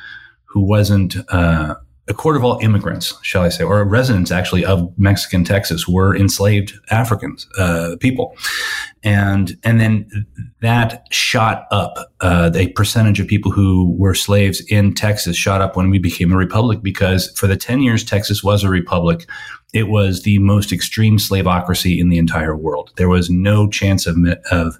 who 0.44 0.60
wasn't 0.60 1.16
uh, 1.30 1.74
a 2.08 2.14
quarter 2.14 2.38
of 2.38 2.44
all 2.44 2.58
immigrants, 2.60 3.14
shall 3.22 3.42
I 3.42 3.48
say, 3.48 3.64
or 3.64 3.84
residents 3.84 4.30
actually 4.30 4.64
of 4.64 4.96
Mexican 4.96 5.42
Texas 5.42 5.88
were 5.88 6.14
enslaved 6.16 6.78
Africans, 6.90 7.48
uh, 7.58 7.96
people, 7.98 8.36
and 9.02 9.58
and 9.64 9.80
then 9.80 10.26
that 10.60 11.06
shot 11.10 11.66
up. 11.72 12.12
Uh, 12.20 12.48
the 12.48 12.68
percentage 12.68 13.18
of 13.18 13.26
people 13.26 13.50
who 13.50 13.94
were 13.98 14.14
slaves 14.14 14.60
in 14.68 14.94
Texas 14.94 15.36
shot 15.36 15.60
up 15.60 15.76
when 15.76 15.90
we 15.90 15.98
became 15.98 16.32
a 16.32 16.36
republic 16.36 16.80
because 16.80 17.30
for 17.36 17.48
the 17.48 17.56
ten 17.56 17.82
years 17.82 18.04
Texas 18.04 18.44
was 18.44 18.62
a 18.62 18.68
republic, 18.68 19.26
it 19.72 19.88
was 19.88 20.22
the 20.22 20.38
most 20.38 20.72
extreme 20.72 21.18
slaveocracy 21.18 21.98
in 21.98 22.08
the 22.08 22.18
entire 22.18 22.56
world. 22.56 22.92
There 22.96 23.08
was 23.08 23.30
no 23.30 23.68
chance 23.68 24.06
of 24.06 24.16
of 24.50 24.78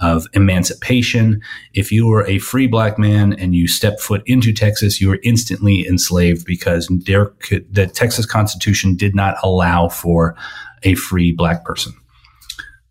of 0.00 0.26
emancipation. 0.32 1.40
If 1.72 1.92
you 1.92 2.06
were 2.06 2.26
a 2.26 2.38
free 2.38 2.66
black 2.66 2.98
man 2.98 3.32
and 3.32 3.54
you 3.54 3.68
stepped 3.68 4.00
foot 4.00 4.22
into 4.26 4.52
Texas, 4.52 5.00
you 5.00 5.08
were 5.08 5.20
instantly 5.22 5.86
enslaved 5.86 6.44
because 6.44 6.88
there 7.06 7.26
could, 7.26 7.72
the 7.72 7.86
Texas 7.86 8.26
Constitution 8.26 8.96
did 8.96 9.14
not 9.14 9.36
allow 9.42 9.88
for 9.88 10.36
a 10.82 10.94
free 10.96 11.32
black 11.32 11.64
person. 11.64 11.92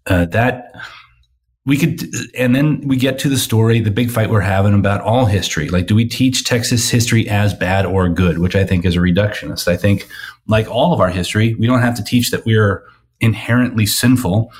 Uh, 0.08 0.26
that 0.26 0.72
we 1.66 1.78
could, 1.78 2.04
and 2.38 2.54
then 2.56 2.82
we 2.86 2.98
get 2.98 3.20
to 3.20 3.30
the 3.30 3.38
story, 3.38 3.80
the 3.80 3.92
big 3.92 4.12
fight 4.12 4.30
we're 4.30 4.42
having 4.42 4.74
about 4.74 5.02
all 5.02 5.26
history. 5.26 5.70
Like, 5.70 5.88
do 5.88 5.96
we 5.96 6.06
teach 6.06 6.44
Texas 6.44 6.90
history 6.90 7.30
as 7.30 7.54
bad 7.54 7.86
or 7.86 8.10
good? 8.10 8.40
Which 8.40 8.56
I 8.56 8.66
think 8.66 8.86
is 8.86 8.96
a 8.96 9.00
reductionist. 9.00 9.68
I 9.68 9.78
think, 9.78 10.08
like 10.48 10.68
all 10.68 10.94
of 10.94 11.00
our 11.00 11.10
history, 11.10 11.56
we 11.56 11.68
don't 11.68 11.82
have 11.82 11.96
to 11.96 12.04
teach 12.04 12.32
that 12.32 12.46
we're 12.46 12.84
inherently 13.22 13.86
sinful 13.86 14.52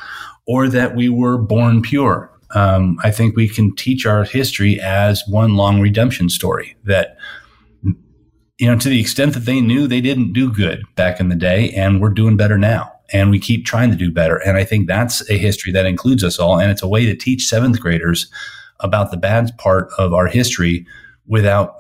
or 0.48 0.70
that 0.70 0.96
we 0.96 1.10
were 1.10 1.38
born 1.38 1.82
pure 1.82 2.34
um, 2.54 2.98
I 3.04 3.12
think 3.12 3.36
we 3.36 3.48
can 3.48 3.76
teach 3.76 4.06
our 4.06 4.24
history 4.24 4.80
as 4.80 5.24
one 5.28 5.56
long 5.56 5.82
redemption 5.82 6.30
story 6.30 6.76
that, 6.84 7.18
you 7.84 8.68
know, 8.68 8.78
to 8.78 8.90
the 8.90 9.00
extent 9.00 9.34
that 9.34 9.46
they 9.46 9.60
knew 9.60 9.88
they 9.88 10.02
didn't 10.02 10.34
do 10.34 10.52
good 10.52 10.84
back 10.96 11.20
in 11.20 11.30
the 11.30 11.36
day 11.36 11.72
and 11.72 12.02
we're 12.02 12.10
doing 12.10 12.38
better 12.38 12.58
now. 12.58 12.92
And 13.12 13.30
we 13.30 13.40
keep 13.40 13.66
trying 13.66 13.92
to 13.92 13.98
do 13.98 14.12
better. 14.12 14.38
And 14.38 14.58
I 14.58 14.64
think 14.64 14.88
that's 14.88 15.30
a 15.30 15.38
history 15.38 15.72
that 15.74 15.86
includes 15.86 16.24
us 16.24 16.40
all. 16.40 16.60
And 16.60 16.72
it's 16.72 16.82
a 16.82 16.88
way 16.88 17.06
to 17.06 17.16
teach 17.16 17.46
seventh 17.46 17.80
graders 17.80 18.32
about 18.80 19.12
the 19.12 19.18
bad 19.18 19.56
part 19.58 19.90
of 19.98 20.14
our 20.14 20.28
history 20.28 20.86
without 21.28 21.78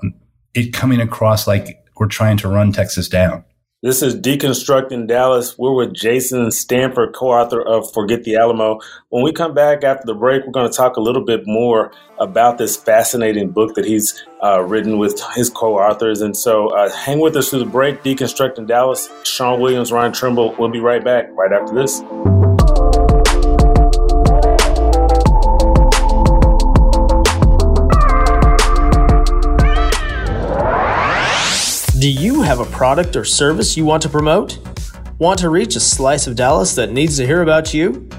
it 0.53 0.73
coming 0.73 1.01
across 1.01 1.47
like 1.47 1.83
we're 1.97 2.07
trying 2.07 2.37
to 2.37 2.47
run 2.47 2.71
Texas 2.71 3.07
down. 3.07 3.43
This 3.83 4.01
is 4.01 4.15
Deconstructing 4.15 5.07
Dallas. 5.07 5.57
We're 5.57 5.73
with 5.73 5.93
Jason 5.93 6.51
Stanford, 6.51 7.13
co 7.13 7.33
author 7.33 7.61
of 7.61 7.91
Forget 7.91 8.23
the 8.23 8.37
Alamo. 8.37 8.79
When 9.09 9.25
we 9.25 9.33
come 9.33 9.53
back 9.53 9.83
after 9.83 10.05
the 10.05 10.13
break, 10.13 10.45
we're 10.45 10.53
going 10.53 10.71
to 10.71 10.77
talk 10.77 10.95
a 10.95 11.01
little 11.01 11.25
bit 11.25 11.41
more 11.45 11.91
about 12.17 12.57
this 12.57 12.77
fascinating 12.77 13.49
book 13.49 13.75
that 13.75 13.83
he's 13.83 14.23
uh, 14.41 14.61
written 14.61 14.99
with 14.99 15.21
his 15.35 15.49
co 15.49 15.79
authors. 15.79 16.21
And 16.21 16.37
so 16.37 16.69
uh, 16.69 16.93
hang 16.93 17.19
with 17.19 17.35
us 17.35 17.49
through 17.49 17.59
the 17.59 17.65
break. 17.65 18.03
Deconstructing 18.03 18.67
Dallas. 18.67 19.09
Sean 19.25 19.59
Williams, 19.59 19.91
Ryan 19.91 20.13
Trimble. 20.13 20.55
We'll 20.57 20.69
be 20.69 20.79
right 20.79 21.03
back 21.03 21.27
right 21.33 21.51
after 21.51 21.75
this. 21.75 22.01
Do 32.03 32.11
you 32.11 32.41
have 32.41 32.59
a 32.59 32.65
product 32.65 33.15
or 33.15 33.23
service 33.23 33.77
you 33.77 33.85
want 33.85 34.03
to 34.03 34.09
promote? 34.09 34.59
Want 35.19 35.39
to 35.39 35.47
reach 35.47 35.77
a 35.77 35.79
slice 35.79 36.27
of 36.27 36.35
Dallas 36.35 36.75
that 36.75 36.91
needs 36.91 37.15
to 37.15 37.25
hear 37.25 37.41
about 37.41 37.73
you? 37.73 38.09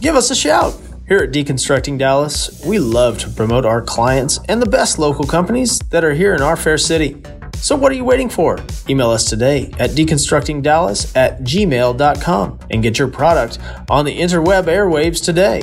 Give 0.00 0.14
us 0.14 0.30
a 0.30 0.34
shout. 0.36 0.80
Here 1.08 1.18
at 1.18 1.32
Deconstructing 1.32 1.98
Dallas, 1.98 2.62
we 2.64 2.78
love 2.78 3.18
to 3.18 3.28
promote 3.28 3.66
our 3.66 3.82
clients 3.82 4.38
and 4.48 4.62
the 4.62 4.70
best 4.70 5.00
local 5.00 5.24
companies 5.24 5.80
that 5.90 6.04
are 6.04 6.14
here 6.14 6.36
in 6.36 6.40
our 6.40 6.56
fair 6.56 6.78
city. 6.78 7.20
So 7.56 7.74
what 7.74 7.90
are 7.90 7.96
you 7.96 8.04
waiting 8.04 8.28
for? 8.28 8.60
Email 8.88 9.10
us 9.10 9.28
today 9.28 9.72
at 9.80 9.90
deconstructingdallas 9.90 11.16
at 11.16 11.40
gmail.com 11.40 12.60
and 12.70 12.80
get 12.80 12.96
your 12.96 13.08
product 13.08 13.58
on 13.90 14.04
the 14.04 14.16
interweb 14.16 14.66
airwaves 14.66 15.20
today. 15.20 15.62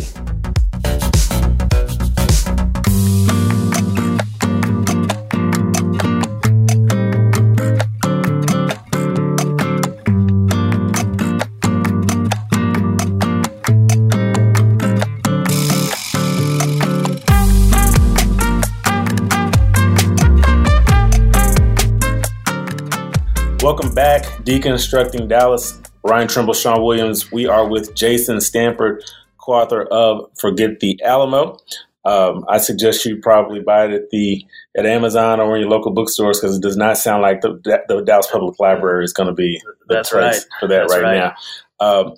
Welcome 23.74 23.96
back, 23.96 24.22
Deconstructing 24.44 25.28
Dallas. 25.28 25.82
Ryan 26.04 26.28
Trimble, 26.28 26.54
Sean 26.54 26.84
Williams. 26.84 27.32
We 27.32 27.48
are 27.48 27.68
with 27.68 27.96
Jason 27.96 28.40
Stanford, 28.40 29.04
co-author 29.40 29.82
of 29.86 30.30
Forget 30.38 30.80
the 30.80 31.02
Alamo. 31.04 31.58
Um, 32.06 32.46
I 32.48 32.60
suggest 32.60 33.04
you 33.04 33.20
probably 33.20 33.62
buy 33.62 33.86
it 33.86 33.92
at 33.94 34.12
the 34.12 34.46
at 34.78 34.86
Amazon 34.86 35.40
or 35.40 35.56
in 35.56 35.62
your 35.62 35.72
local 35.72 35.92
bookstores 35.92 36.40
because 36.40 36.56
it 36.58 36.62
does 36.62 36.78
not 36.78 37.00
sound 37.00 37.24
like 37.24 37.42
the, 37.42 37.60
the 37.88 38.02
Dallas 38.02 38.28
Public 38.32 38.60
Library 38.60 39.06
is 39.06 39.12
going 39.12 39.26
to 39.26 39.34
be 39.34 39.60
the 39.88 39.96
That's 39.96 40.12
place 40.12 40.24
right. 40.36 40.60
for 40.60 40.68
that 40.68 40.82
That's 40.82 40.94
right, 40.94 41.02
right, 41.02 41.34
now. 41.80 41.84
Um, 41.84 42.14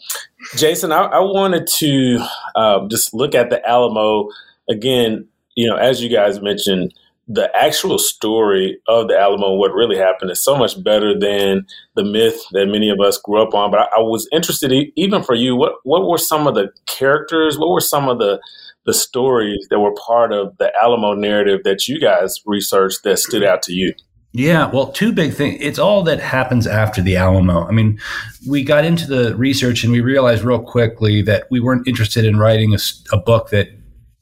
Jason, 0.57 0.91
I, 0.91 1.03
I, 1.03 1.19
wanted 1.19 1.67
to 1.77 2.19
um, 2.57 2.89
just 2.89 3.13
look 3.13 3.33
at 3.33 3.49
the 3.49 3.65
Alamo 3.65 4.27
again. 4.69 5.25
You 5.55 5.69
know, 5.69 5.77
as 5.77 6.03
you 6.03 6.09
guys 6.09 6.41
mentioned, 6.41 6.93
the 7.27 7.49
actual 7.55 7.97
story 7.97 8.79
of 8.87 9.07
the 9.07 9.17
Alamo, 9.17 9.55
what 9.55 9.73
really 9.73 9.97
happened, 9.97 10.31
is 10.31 10.43
so 10.43 10.55
much 10.55 10.81
better 10.83 11.17
than 11.17 11.65
the 11.95 12.03
myth 12.03 12.39
that 12.51 12.67
many 12.67 12.89
of 12.89 12.99
us 12.99 13.17
grew 13.17 13.41
up 13.41 13.53
on. 13.53 13.71
But 13.71 13.81
I, 13.81 13.97
I 13.97 13.99
was 14.01 14.27
interested, 14.31 14.71
even 14.95 15.23
for 15.23 15.35
you, 15.35 15.55
what 15.55 15.73
what 15.83 16.07
were 16.07 16.17
some 16.17 16.47
of 16.47 16.55
the 16.55 16.69
characters? 16.85 17.57
What 17.57 17.71
were 17.71 17.81
some 17.81 18.07
of 18.07 18.19
the 18.19 18.39
the 18.85 18.93
stories 18.93 19.65
that 19.71 19.79
were 19.79 19.93
part 19.93 20.31
of 20.31 20.55
the 20.57 20.71
Alamo 20.79 21.13
narrative 21.13 21.61
that 21.63 21.87
you 21.87 21.99
guys 21.99 22.41
researched 22.45 23.03
that 23.03 23.17
stood 23.17 23.43
out 23.43 23.63
to 23.63 23.73
you? 23.73 23.93
Yeah, 24.31 24.69
well, 24.69 24.91
two 24.91 25.13
big 25.13 25.33
things. 25.33 25.57
It's 25.61 25.79
all 25.79 26.03
that 26.03 26.19
happens 26.19 26.67
after 26.67 27.01
the 27.01 27.15
Alamo. 27.15 27.65
I 27.65 27.71
mean, 27.71 27.99
we 28.45 28.63
got 28.63 28.83
into 28.83 29.07
the 29.07 29.33
research 29.35 29.83
and 29.83 29.93
we 29.93 30.01
realized 30.01 30.43
real 30.43 30.59
quickly 30.59 31.21
that 31.21 31.49
we 31.49 31.61
weren't 31.61 31.87
interested 31.87 32.25
in 32.25 32.37
writing 32.37 32.75
a, 32.75 32.77
a 33.13 33.17
book 33.17 33.49
that 33.51 33.69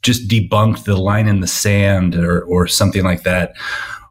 just 0.03 0.27
debunked 0.27 0.83
the 0.83 0.97
line 0.97 1.27
in 1.27 1.39
the 1.39 1.47
sand 1.47 2.15
or, 2.15 2.43
or 2.43 2.67
something 2.67 3.03
like 3.03 3.23
that, 3.23 3.53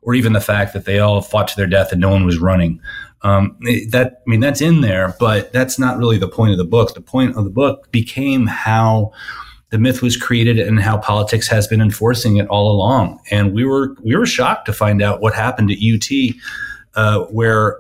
or 0.01 0.15
even 0.15 0.33
the 0.33 0.41
fact 0.41 0.73
that 0.73 0.85
they 0.85 0.99
all 0.99 1.21
fought 1.21 1.49
to 1.49 1.57
their 1.57 1.67
death 1.67 1.93
and 1.93 2.01
no 2.01 2.11
one 2.11 2.25
was 2.25 2.39
running. 2.39 2.81
Um, 3.23 3.57
that 3.91 4.23
I 4.27 4.31
mean, 4.31 4.41
that's 4.41 4.61
in 4.61 4.81
there, 4.81 5.15
but 5.21 5.53
that's 5.53 5.79
not 5.79 5.97
really 5.97 6.19
the 6.19 6.29
point 6.29 6.53
of 6.53 6.59
the 6.59 6.65
book. 6.65 6.95
The 6.95 7.01
point 7.01 7.37
of 7.37 7.45
the 7.45 7.51
book 7.51 7.93
became 7.93 8.49
how 8.49 9.13
the 9.71 9.79
myth 9.79 10.03
was 10.03 10.17
created 10.17 10.59
and 10.59 10.81
how 10.81 10.99
politics 10.99 11.47
has 11.49 11.67
been 11.69 11.81
enforcing 11.81 12.37
it 12.37 12.47
all 12.49 12.71
along. 12.71 13.21
And 13.31 13.55
we 13.55 13.65
were 13.65 13.95
we 14.03 14.17
were 14.17 14.27
shocked 14.27 14.67
to 14.67 14.73
find 14.73 15.01
out 15.03 15.21
what 15.21 15.35
happened 15.35 15.71
at 15.71 15.79
UT, 15.79 16.35
uh, 16.95 17.27
where 17.27 17.79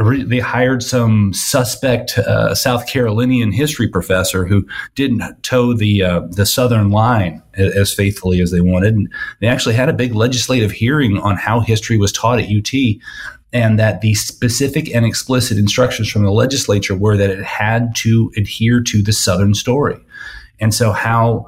they 0.00 0.38
hired 0.38 0.82
some 0.82 1.34
suspect 1.34 2.16
uh, 2.18 2.54
South 2.54 2.86
Carolinian 2.86 3.52
history 3.52 3.88
professor 3.88 4.46
who 4.46 4.66
didn't 4.94 5.42
toe 5.42 5.74
the 5.74 6.02
uh, 6.02 6.20
the 6.30 6.46
Southern 6.46 6.90
line 6.90 7.42
as 7.54 7.92
faithfully 7.92 8.40
as 8.40 8.50
they 8.50 8.60
wanted. 8.60 8.94
And 8.94 9.12
they 9.40 9.48
actually 9.48 9.74
had 9.74 9.88
a 9.88 9.94
big 9.94 10.14
legislative 10.14 10.72
hearing 10.72 11.18
on 11.18 11.36
how 11.36 11.60
history 11.60 11.98
was 11.98 12.12
taught 12.12 12.40
at 12.40 12.48
UT, 12.48 12.72
and 13.52 13.78
that 13.78 14.00
the 14.00 14.14
specific 14.14 14.94
and 14.94 15.04
explicit 15.04 15.58
instructions 15.58 16.10
from 16.10 16.24
the 16.24 16.32
legislature 16.32 16.96
were 16.96 17.16
that 17.16 17.30
it 17.30 17.44
had 17.44 17.94
to 17.96 18.32
adhere 18.36 18.80
to 18.80 19.02
the 19.02 19.12
Southern 19.12 19.54
story. 19.54 19.98
And 20.58 20.72
so, 20.72 20.92
how 20.92 21.46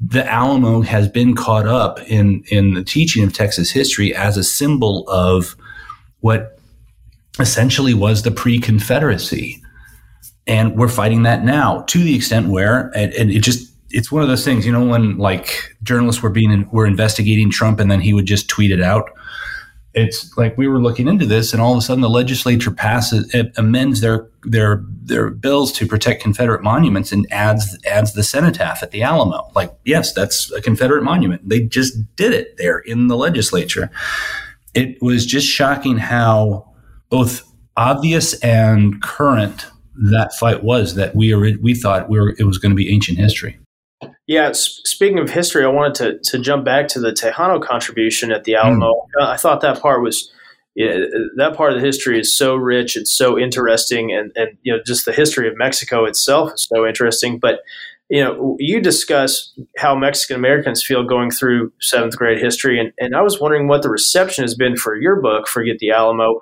the 0.00 0.24
Alamo 0.30 0.80
has 0.82 1.08
been 1.08 1.34
caught 1.34 1.66
up 1.66 2.00
in 2.02 2.44
in 2.46 2.74
the 2.74 2.84
teaching 2.84 3.24
of 3.24 3.32
Texas 3.32 3.70
history 3.70 4.14
as 4.14 4.36
a 4.36 4.44
symbol 4.44 5.08
of 5.08 5.56
what 6.20 6.59
essentially 7.40 7.94
was 7.94 8.22
the 8.22 8.30
pre-Confederacy. 8.30 9.62
And 10.46 10.76
we're 10.76 10.88
fighting 10.88 11.22
that 11.24 11.44
now 11.44 11.82
to 11.88 12.02
the 12.02 12.14
extent 12.14 12.48
where, 12.48 12.90
and, 12.94 13.12
and 13.14 13.30
it 13.30 13.42
just, 13.42 13.72
it's 13.90 14.10
one 14.10 14.22
of 14.22 14.28
those 14.28 14.44
things, 14.44 14.66
you 14.66 14.72
know, 14.72 14.84
when 14.84 15.18
like 15.18 15.76
journalists 15.82 16.22
were 16.22 16.30
being, 16.30 16.68
were 16.70 16.86
investigating 16.86 17.50
Trump 17.50 17.80
and 17.80 17.90
then 17.90 18.00
he 18.00 18.12
would 18.12 18.26
just 18.26 18.48
tweet 18.48 18.70
it 18.70 18.82
out. 18.82 19.10
It's 19.92 20.36
like 20.36 20.56
we 20.56 20.68
were 20.68 20.80
looking 20.80 21.08
into 21.08 21.26
this, 21.26 21.52
and 21.52 21.60
all 21.60 21.72
of 21.72 21.78
a 21.78 21.80
sudden 21.80 22.00
the 22.00 22.08
legislature 22.08 22.70
passes, 22.70 23.28
eh, 23.34 23.46
amends 23.56 24.00
their 24.00 24.28
their 24.44 24.84
their 25.02 25.30
bills 25.30 25.72
to 25.72 25.86
protect 25.86 26.22
Confederate 26.22 26.62
monuments, 26.62 27.10
and 27.10 27.26
adds 27.32 27.76
adds 27.84 28.12
the 28.12 28.22
cenotaph 28.22 28.84
at 28.84 28.92
the 28.92 29.02
Alamo. 29.02 29.50
Like, 29.56 29.72
yes, 29.84 30.12
that's 30.12 30.52
a 30.52 30.62
Confederate 30.62 31.02
monument. 31.02 31.48
They 31.48 31.62
just 31.62 31.96
did 32.14 32.32
it 32.32 32.56
there 32.56 32.78
in 32.78 33.08
the 33.08 33.16
legislature. 33.16 33.90
It 34.74 35.02
was 35.02 35.26
just 35.26 35.48
shocking 35.48 35.98
how 35.98 36.69
both 37.10 37.42
obvious 37.76 38.38
and 38.40 39.02
current 39.02 39.66
that 40.10 40.32
fight 40.34 40.62
was 40.62 40.94
that 40.94 41.14
we 41.14 41.34
we 41.56 41.74
thought 41.74 42.08
we 42.08 42.18
were 42.18 42.34
it 42.38 42.44
was 42.44 42.58
going 42.58 42.70
to 42.70 42.76
be 42.76 42.92
ancient 42.92 43.18
history. 43.18 43.58
Yeah, 44.26 44.52
speaking 44.52 45.18
of 45.18 45.30
history, 45.30 45.64
I 45.64 45.68
wanted 45.68 45.94
to 45.96 46.30
to 46.30 46.38
jump 46.38 46.64
back 46.64 46.88
to 46.88 47.00
the 47.00 47.12
Tejano 47.12 47.62
contribution 47.62 48.32
at 48.32 48.44
the 48.44 48.54
Alamo. 48.54 49.06
Mm. 49.18 49.26
I 49.26 49.36
thought 49.36 49.60
that 49.60 49.80
part 49.80 50.02
was 50.02 50.32
yeah, 50.76 50.96
that 51.36 51.56
part 51.56 51.72
of 51.72 51.80
the 51.80 51.86
history 51.86 52.18
is 52.18 52.36
so 52.36 52.54
rich, 52.54 52.96
it's 52.96 53.12
so 53.12 53.38
interesting, 53.38 54.12
and 54.12 54.32
and 54.36 54.56
you 54.62 54.72
know 54.72 54.80
just 54.86 55.04
the 55.04 55.12
history 55.12 55.48
of 55.48 55.54
Mexico 55.56 56.04
itself 56.04 56.52
is 56.54 56.68
so 56.72 56.86
interesting. 56.86 57.38
But 57.38 57.60
you 58.08 58.22
know, 58.22 58.56
you 58.58 58.80
discuss 58.80 59.52
how 59.78 59.94
Mexican 59.94 60.36
Americans 60.36 60.82
feel 60.82 61.04
going 61.04 61.30
through 61.30 61.72
seventh 61.80 62.16
grade 62.16 62.40
history, 62.40 62.80
and, 62.80 62.92
and 62.98 63.14
I 63.14 63.22
was 63.22 63.40
wondering 63.40 63.68
what 63.68 63.82
the 63.82 63.90
reception 63.90 64.42
has 64.42 64.54
been 64.54 64.76
for 64.76 64.96
your 64.96 65.20
book, 65.20 65.46
Forget 65.46 65.78
the 65.78 65.90
Alamo, 65.90 66.40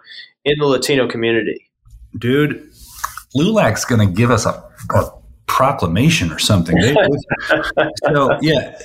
in 0.48 0.58
the 0.58 0.66
Latino 0.66 1.08
community. 1.08 1.70
Dude, 2.18 2.70
LULAC's 3.34 3.84
going 3.84 4.06
to 4.06 4.12
give 4.12 4.30
us 4.30 4.46
a, 4.46 4.64
a, 4.94 5.18
proclamation 5.46 6.30
or 6.30 6.38
something. 6.38 6.78
They, 6.78 6.94
so 8.12 8.38
yeah, 8.42 8.78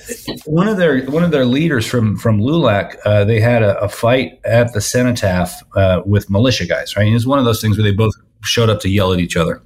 one 0.46 0.66
of 0.66 0.76
their 0.76 1.04
one 1.04 1.22
of 1.22 1.30
their 1.30 1.44
leaders 1.44 1.86
from 1.86 2.16
from 2.16 2.40
LULAC, 2.40 2.96
uh, 3.04 3.24
they 3.24 3.38
had 3.38 3.62
a, 3.62 3.78
a, 3.80 3.88
fight 3.88 4.40
at 4.44 4.72
the 4.72 4.80
cenotaph 4.80 5.62
uh, 5.76 6.02
with 6.04 6.28
militia 6.30 6.66
guys. 6.66 6.96
Right, 6.96 7.06
it 7.06 7.12
was 7.12 7.26
one 7.26 7.38
of 7.38 7.44
those 7.44 7.60
things 7.60 7.76
where 7.76 7.84
they 7.84 7.94
both 7.94 8.14
showed 8.42 8.70
up 8.70 8.80
to 8.80 8.88
yell 8.88 9.12
at 9.12 9.20
each 9.20 9.36
other, 9.36 9.62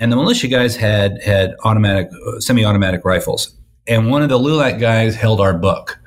and 0.00 0.10
the 0.10 0.16
militia 0.16 0.48
guys 0.48 0.74
had 0.74 1.22
had 1.22 1.54
automatic 1.62 2.08
uh, 2.26 2.40
semi-automatic 2.40 3.04
rifles, 3.04 3.54
and 3.86 4.10
one 4.10 4.22
of 4.22 4.28
the 4.28 4.38
LULAC 4.38 4.80
guys 4.80 5.14
held 5.14 5.40
our 5.40 5.56
book, 5.56 6.00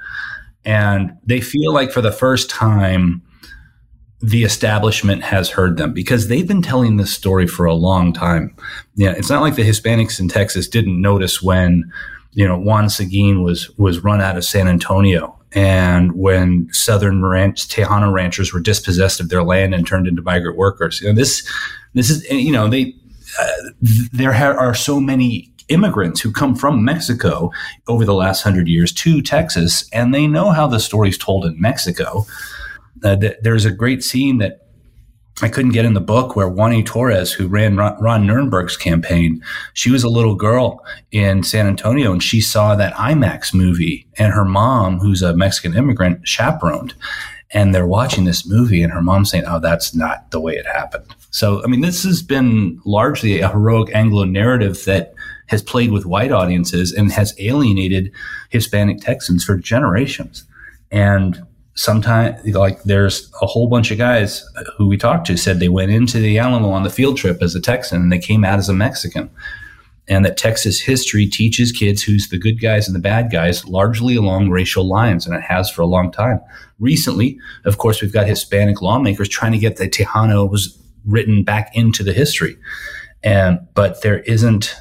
and 0.66 1.16
they 1.24 1.40
feel 1.40 1.74
like 1.74 1.92
for 1.92 2.02
the 2.02 2.12
first 2.12 2.50
time 2.50 3.22
the 4.22 4.44
establishment 4.44 5.24
has 5.24 5.50
heard 5.50 5.78
them 5.78 5.94
because 5.94 6.28
they've 6.28 6.48
been 6.48 6.62
telling 6.62 6.98
this 6.98 7.14
story 7.14 7.46
for 7.48 7.66
a 7.66 7.74
long 7.74 8.14
time. 8.14 8.56
Yeah, 8.96 9.12
it's 9.12 9.30
not 9.30 9.42
like 9.42 9.56
the 9.56 9.68
Hispanics 9.68 10.20
in 10.20 10.28
Texas 10.28 10.68
didn't 10.68 11.00
notice 11.00 11.42
when 11.42 11.92
you 12.34 12.48
know 12.48 12.58
Juan 12.58 12.90
Seguin 12.90 13.44
was 13.44 13.70
was 13.78 14.04
run 14.04 14.22
out 14.22 14.38
of 14.38 14.44
San 14.44 14.68
Antonio 14.68 15.38
and 15.54 16.14
when 16.14 16.68
southern 16.72 17.24
ranch 17.24 17.68
Tejano 17.68 18.12
ranchers 18.12 18.54
were 18.54 18.60
dispossessed 18.60 19.20
of 19.20 19.30
their 19.30 19.44
land 19.44 19.74
and 19.74 19.86
turned 19.86 20.08
into 20.08 20.22
migrant 20.22 20.58
workers. 20.58 21.00
You 21.02 21.10
know 21.10 21.16
this 21.16 21.48
this 21.94 22.10
is 22.10 22.28
you 22.30 22.52
know 22.52 22.68
they 22.68 22.96
uh, 23.40 23.52
there 24.12 24.34
are 24.34 24.74
so 24.74 25.00
many 25.00 25.52
immigrants 25.70 26.22
who 26.22 26.32
come 26.32 26.56
from 26.56 26.84
Mexico 26.84 27.52
over 27.88 28.06
the 28.06 28.14
last 28.14 28.42
hundred 28.42 28.68
years 28.68 28.92
to 28.94 29.22
Texas, 29.22 29.88
and 29.92 30.14
they 30.14 30.26
know 30.26 30.52
how 30.52 30.66
the 30.66 30.80
story's 30.80 31.18
told 31.18 31.46
in 31.46 31.60
Mexico. 31.60 32.26
Uh, 33.04 33.16
th- 33.16 33.38
there's 33.42 33.66
a 33.66 33.72
great 33.72 34.04
scene 34.04 34.38
that 34.40 34.68
I 35.42 35.50
couldn't 35.50 35.72
get 35.72 35.86
in 35.86 35.94
the 35.94 36.02
book 36.02 36.36
where 36.36 36.50
Juanie 36.50 36.84
Torres, 36.84 37.32
who 37.32 37.48
ran 37.48 37.78
Ron, 37.78 38.26
Nirenberg's 38.26 38.76
campaign, 38.76 39.44
she 39.74 39.92
was 39.92 40.04
a 40.04 40.10
little 40.10 40.34
girl 40.34 40.84
in 41.12 41.44
San 41.44 41.68
Antonio 41.68 42.12
and 42.12 42.24
she 42.24 42.42
saw 42.42 42.76
that 42.76 42.96
IMAX 42.96 43.54
movie 43.54 44.08
and 44.18 44.34
her 44.34 44.46
mom, 44.46 45.00
who's 45.00 45.22
a 45.22 45.36
Mexican 45.36 45.76
immigrant, 45.76 46.28
chaperoned. 46.28 46.96
And 47.52 47.74
they're 47.74 47.88
watching 47.88 48.26
this 48.26 48.48
movie 48.48 48.82
and 48.82 48.92
her 48.92 49.02
mom 49.02 49.26
saying, 49.26 49.46
Oh, 49.48 49.60
that's 49.60 49.96
not 49.96 50.32
the 50.32 50.42
way 50.42 50.56
it 50.56 50.66
happened. 50.66 51.16
So, 51.30 51.64
I 51.64 51.68
mean, 51.68 51.82
this 51.82 52.04
has 52.04 52.24
been 52.24 52.82
largely 52.84 53.40
a 53.40 53.50
heroic 53.50 53.94
Anglo 53.94 54.24
narrative 54.24 54.84
that 54.86 55.14
has 55.48 55.62
played 55.62 55.92
with 55.92 56.06
white 56.06 56.32
audiences 56.32 56.92
and 56.92 57.12
has 57.12 57.34
alienated 57.40 58.12
Hispanic 58.50 59.00
Texans 59.02 59.46
for 59.46 59.56
generations. 59.56 60.46
And 60.92 61.46
sometimes 61.78 62.44
like 62.56 62.84
there's 62.84 63.32
a 63.42 63.46
whole 63.46 63.70
bunch 63.70 63.92
of 63.92 63.98
guys 63.98 64.44
who 64.76 64.88
we 64.88 64.98
talked 64.98 65.28
to 65.28 65.38
said 65.38 65.60
they 65.60 65.70
went 65.70 65.92
into 65.92 66.20
the 66.20 66.38
Alamo 66.40 66.72
on 66.72 66.84
the 66.84 66.90
field 66.90 67.18
trip 67.18 67.42
as 67.42 67.56
a 67.56 67.62
Texan 67.62 68.02
and 68.02 68.12
they 68.12 68.20
came 68.20 68.44
out 68.44 68.60
as 68.60 68.68
a 68.68 68.74
Mexican. 68.74 69.30
And 70.10 70.24
that 70.24 70.38
Texas 70.38 70.80
history 70.80 71.28
teaches 71.28 71.74
kids 71.74 72.02
who's 72.02 72.30
the 72.30 72.38
good 72.38 72.62
guys 72.62 72.88
and 72.88 72.96
the 72.96 73.00
bad 73.00 73.30
guys 73.30 73.66
largely 73.66 74.16
along 74.16 74.50
racial 74.50 74.88
lines, 74.88 75.28
and 75.28 75.36
it 75.36 75.42
has 75.42 75.70
for 75.70 75.82
a 75.82 75.86
long 75.86 76.14
time. 76.14 76.40
Recently, 76.80 77.38
of 77.66 77.78
course, 77.78 78.02
we've 78.02 78.14
got 78.14 78.26
Hispanic 78.26 78.82
lawmakers 78.82 79.28
trying 79.28 79.52
to 79.52 79.58
get 79.58 79.76
the 79.76 79.90
Tejano 79.90 80.50
was 80.50 80.82
written 81.06 81.44
back 81.44 81.76
into 81.76 82.04
the 82.04 82.14
history. 82.14 82.58
And 83.22 83.60
but 83.74 84.02
there 84.02 84.20
isn't 84.20 84.74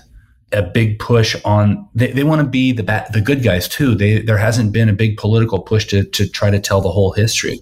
a 0.53 0.63
big 0.63 0.99
push 0.99 1.37
on 1.45 1.89
they, 1.95 2.13
they 2.13 2.25
want 2.25 2.41
to 2.41 2.47
be 2.47 2.73
the 2.73 2.83
bad, 2.83 3.13
the 3.13 3.21
good 3.21 3.43
guys 3.43 3.69
too. 3.69 3.95
They 3.95 4.21
there 4.21 4.39
hasn't 4.39 4.73
been 4.73 4.89
a 4.89 4.93
big 4.93 5.17
political 5.17 5.61
push 5.61 5.87
to 5.87 6.05
to 6.05 6.29
try 6.29 6.51
to 6.51 6.61
tell 6.61 6.81
the 6.81 6.91
whole 6.91 7.13
history. 7.13 7.61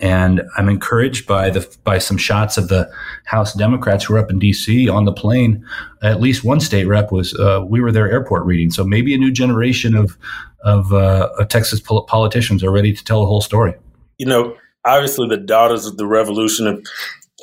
And 0.00 0.42
I'm 0.56 0.68
encouraged 0.68 1.26
by 1.26 1.50
the 1.50 1.68
by 1.82 1.98
some 1.98 2.16
shots 2.16 2.56
of 2.56 2.68
the 2.68 2.90
House 3.24 3.52
Democrats 3.52 4.04
who 4.04 4.14
were 4.14 4.20
up 4.20 4.30
in 4.30 4.38
D.C. 4.38 4.88
on 4.88 5.04
the 5.04 5.12
plane. 5.12 5.64
At 6.02 6.20
least 6.20 6.44
one 6.44 6.60
state 6.60 6.86
rep 6.86 7.10
was 7.10 7.34
uh, 7.34 7.64
we 7.66 7.80
were 7.80 7.90
there 7.90 8.10
airport 8.10 8.44
reading. 8.44 8.70
So 8.70 8.84
maybe 8.84 9.12
a 9.14 9.18
new 9.18 9.32
generation 9.32 9.96
of 9.96 10.16
of, 10.64 10.92
uh, 10.92 11.28
of 11.38 11.48
Texas 11.48 11.80
pol- 11.80 12.04
politicians 12.04 12.64
are 12.64 12.70
ready 12.70 12.92
to 12.92 13.04
tell 13.04 13.20
the 13.20 13.26
whole 13.26 13.40
story. 13.40 13.74
You 14.18 14.26
know, 14.26 14.56
obviously 14.84 15.28
the 15.28 15.36
Daughters 15.36 15.86
of 15.86 15.96
the 15.96 16.06
Revolution 16.06 16.66
have 16.66 16.82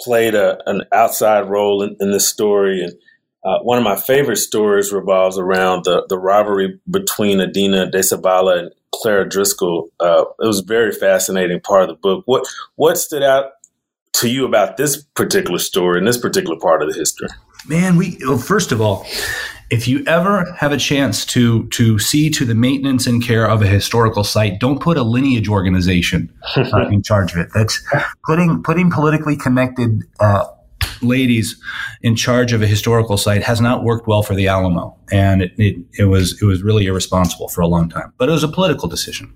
played 0.04 0.36
a, 0.36 0.58
an 0.70 0.84
outside 0.92 1.50
role 1.50 1.82
in, 1.82 1.96
in 2.00 2.12
this 2.12 2.28
story, 2.28 2.84
and 2.84 2.94
uh, 3.46 3.60
one 3.60 3.78
of 3.78 3.84
my 3.84 3.96
favorite 3.96 4.38
stories 4.38 4.92
revolves 4.92 5.38
around 5.38 5.86
the, 5.86 6.04
the 6.10 6.18
rivalry 6.18 6.80
between 6.90 7.40
Adina 7.40 7.90
de 7.90 8.00
Zavala 8.00 8.60
and 8.60 8.72
Clara 8.92 9.28
Driscoll. 9.30 9.90
Uh, 10.00 10.26
it 10.40 10.48
was 10.48 10.62
a 10.62 10.66
very 10.66 10.92
fascinating 10.92 11.60
part 11.62 11.84
of 11.84 11.90
the 11.90 11.96
book. 11.96 12.24
What 12.26 12.48
what 12.76 12.98
stood 12.98 13.22
out 13.22 13.52
to 14.14 14.30
you 14.30 14.46
about 14.46 14.78
this 14.78 15.04
particular 15.16 15.60
story 15.60 16.00
and 16.00 16.08
this 16.08 16.18
particular 16.18 16.60
part 16.60 16.82
of 16.82 16.92
the 16.92 16.98
history? 16.98 17.28
Man, 17.68 17.98
we 17.98 18.18
well, 18.22 18.40
first 18.40 18.72
of 18.72 18.82
all, 18.82 19.06
if 19.70 19.88
you 19.88 20.04
ever 20.08 20.52
have 20.54 20.72
a 20.72 20.78
chance 20.78 21.24
to 21.28 21.68
to 21.68 22.00
see 22.00 22.32
to 22.32 22.46
the 22.46 22.56
maintenance 22.56 23.06
and 23.06 23.24
care 23.24 23.48
of 23.48 23.62
a 23.62 23.68
historical 23.68 24.24
site, 24.24 24.60
don't 24.60 24.80
put 24.80 24.98
a 24.98 25.04
lineage 25.04 25.50
organization 25.50 26.34
uh, 26.56 26.88
in 26.92 27.04
charge 27.04 27.34
of 27.34 27.40
it. 27.40 27.50
That's 27.54 27.84
putting 28.26 28.64
putting 28.64 28.90
politically 28.90 29.36
connected 29.36 30.04
uh, 30.20 30.46
ladies 31.02 31.60
in 32.02 32.16
charge 32.16 32.54
of 32.54 32.62
a 32.62 32.68
historical 32.68 33.18
site 33.18 33.44
has 33.44 33.62
not 33.62 33.84
worked 33.84 34.08
well 34.08 34.24
for 34.24 34.36
the 34.36 34.48
Alamo, 34.48 34.96
and 35.12 35.42
it, 35.42 35.54
it, 35.58 35.78
it, 36.00 36.06
was 36.06 36.42
it 36.42 36.46
was 36.46 36.64
really 36.64 36.86
irresponsible 36.86 37.48
for 37.48 37.62
a 37.62 37.68
long 37.68 37.90
time. 37.90 38.14
But 38.18 38.30
it 38.30 38.32
was 38.32 38.44
a 38.44 38.48
political 38.48 38.88
decision. 38.88 39.34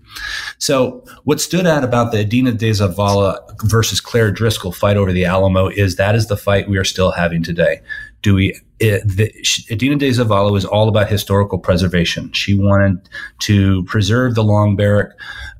So 0.57 1.03
what 1.23 1.39
stood 1.39 1.65
out 1.65 1.83
about 1.83 2.11
the 2.11 2.21
Adina 2.21 2.51
de 2.51 2.71
Zavala 2.71 3.39
versus 3.63 4.01
Claire 4.01 4.31
Driscoll 4.31 4.71
fight 4.71 4.97
over 4.97 5.11
the 5.11 5.25
Alamo 5.25 5.67
is 5.67 5.95
that 5.95 6.15
is 6.15 6.27
the 6.27 6.37
fight 6.37 6.69
we 6.69 6.77
are 6.77 6.83
still 6.83 7.11
having 7.11 7.43
today. 7.43 7.81
Do 8.21 8.35
we? 8.35 8.59
Adina 8.81 9.97
de 9.97 10.09
Zavala 10.09 10.51
was 10.51 10.65
all 10.65 10.87
about 10.87 11.09
historical 11.09 11.59
preservation. 11.59 12.31
She 12.33 12.53
wanted 12.53 13.09
to 13.39 13.83
preserve 13.85 14.35
the 14.35 14.43
long 14.43 14.75
barrack. 14.75 15.11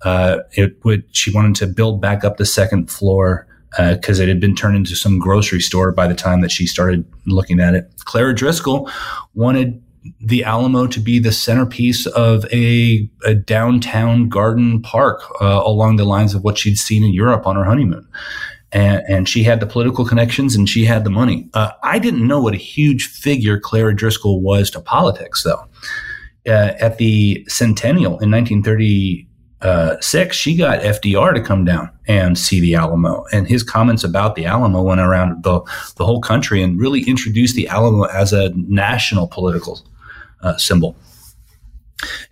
Uh, 0.04 0.40
it 0.54 0.84
would. 0.84 1.04
She 1.12 1.32
wanted 1.32 1.56
to 1.56 1.68
build 1.68 2.02
back 2.02 2.24
up 2.24 2.38
the 2.38 2.46
second 2.46 2.90
floor 2.90 3.48
because 3.78 4.20
uh, 4.20 4.24
it 4.24 4.30
had 4.30 4.40
been 4.40 4.56
turned 4.56 4.76
into 4.76 4.96
some 4.96 5.20
grocery 5.20 5.60
store 5.60 5.92
by 5.92 6.08
the 6.08 6.16
time 6.16 6.42
that 6.42 6.52
she 6.52 6.66
started 6.66 7.06
looking 7.26 7.60
at 7.60 7.76
it. 7.76 7.92
Clara 8.06 8.34
Driscoll 8.34 8.90
wanted 9.36 9.82
the 10.22 10.44
Alamo 10.44 10.88
to 10.88 11.00
be 11.00 11.20
the 11.20 11.32
centerpiece 11.32 12.06
of 12.08 12.46
a, 12.52 13.10
a 13.26 13.36
downtown 13.36 14.30
garden 14.30 14.82
park 14.82 15.22
uh, 15.42 15.62
along 15.64 15.98
the 15.98 16.06
lines 16.06 16.34
of 16.34 16.44
what 16.44 16.58
she'd 16.58 16.78
seen 16.78 17.04
in 17.04 17.14
Europe 17.14 17.46
on 17.46 17.56
her 17.56 17.64
honeymoon. 17.64 18.08
And, 18.72 19.04
and 19.08 19.30
she 19.30 19.44
had 19.44 19.60
the 19.60 19.66
political 19.66 20.06
connections 20.06 20.56
and 20.56 20.70
she 20.70 20.86
had 20.86 21.04
the 21.04 21.10
money. 21.10 21.50
Uh, 21.54 21.72
I 21.84 22.00
didn't 22.00 22.28
know 22.28 22.40
what 22.40 22.54
a 22.54 22.58
huge 22.58 23.08
figure 23.08 23.60
Clara 23.60 23.96
Driscoll 23.96 24.42
was 24.42 24.70
to 24.72 24.80
politics, 24.80 25.44
though. 25.44 25.66
Uh, 26.48 26.74
at 26.80 26.98
the 26.98 27.46
centennial 27.50 28.18
in 28.20 28.32
1936, 28.32 29.29
uh, 29.62 30.00
she 30.02 30.56
got 30.56 30.82
FDR 30.82 31.34
to 31.34 31.42
come 31.42 31.66
down 31.66 31.90
and 32.08 32.38
see 32.38 32.60
the 32.60 32.76
Alamo. 32.76 33.26
And 33.34 33.48
his 33.48 33.62
comments 33.62 34.04
about 34.04 34.36
the 34.36 34.46
Alamo 34.46 34.82
went 34.82 35.02
around 35.02 35.44
the, 35.44 35.60
the 35.98 36.06
whole 36.06 36.22
country 36.22 36.64
and 36.64 36.80
really 36.80 37.02
introduced 37.02 37.56
the 37.56 37.68
Alamo 37.68 38.04
as 38.04 38.32
a 38.32 38.52
national 38.56 39.28
political 39.28 39.82
uh, 40.42 40.56
symbol. 40.58 40.96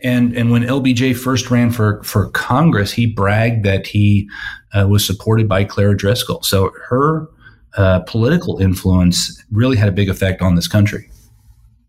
And 0.02 0.34
and 0.38 0.50
when 0.50 0.64
LBJ 0.64 1.18
first 1.18 1.52
ran 1.52 1.72
for 1.72 2.02
for 2.04 2.30
Congress, 2.30 2.94
he 2.94 3.06
bragged 3.06 3.66
that 3.66 3.86
he 3.86 4.30
uh, 4.74 4.88
was 4.88 5.06
supported 5.06 5.50
by 5.50 5.66
Clara 5.66 5.96
Driscoll. 5.98 6.42
So 6.42 6.72
her 6.88 7.28
uh, 7.76 8.00
political 8.02 8.60
influence 8.60 9.44
really 9.52 9.76
had 9.76 9.90
a 9.90 9.92
big 9.92 10.08
effect 10.08 10.42
on 10.42 10.56
this 10.56 10.70
country, 10.70 11.10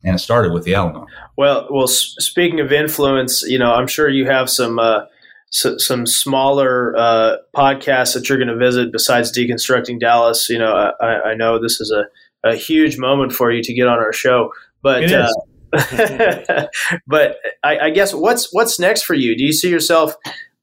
and 0.02 0.16
it 0.16 0.18
started 0.18 0.52
with 0.52 0.64
the 0.64 0.74
Alamo. 0.74 1.06
Well, 1.36 1.68
well. 1.70 1.86
Speaking 1.86 2.58
of 2.58 2.72
influence, 2.72 3.44
you 3.44 3.60
know, 3.60 3.72
I'm 3.72 3.86
sure 3.86 4.08
you 4.08 4.26
have 4.26 4.50
some 4.50 4.80
uh, 4.80 5.02
so, 5.50 5.78
some 5.78 6.06
smaller 6.06 6.96
uh, 6.96 7.36
podcasts 7.54 8.14
that 8.14 8.28
you're 8.28 8.38
going 8.38 8.48
to 8.48 8.56
visit 8.56 8.92
besides 8.92 9.36
deconstructing 9.36 10.00
Dallas. 10.00 10.48
You 10.48 10.58
know, 10.58 10.92
I, 11.00 11.30
I 11.30 11.34
know 11.34 11.60
this 11.60 11.80
is 11.80 11.90
a, 11.90 12.04
a 12.48 12.54
huge 12.54 12.98
moment 12.98 13.32
for 13.32 13.50
you 13.50 13.62
to 13.62 13.74
get 13.74 13.86
on 13.86 13.98
our 13.98 14.12
show, 14.12 14.52
but 14.82 15.10
uh, 15.10 15.28
but 17.06 17.36
I, 17.62 17.78
I, 17.78 17.90
guess 17.90 18.14
what's 18.14 18.52
what's 18.52 18.78
next 18.78 19.02
for 19.02 19.14
you? 19.14 19.36
Do 19.36 19.44
you 19.44 19.52
see 19.52 19.70
yourself, 19.70 20.14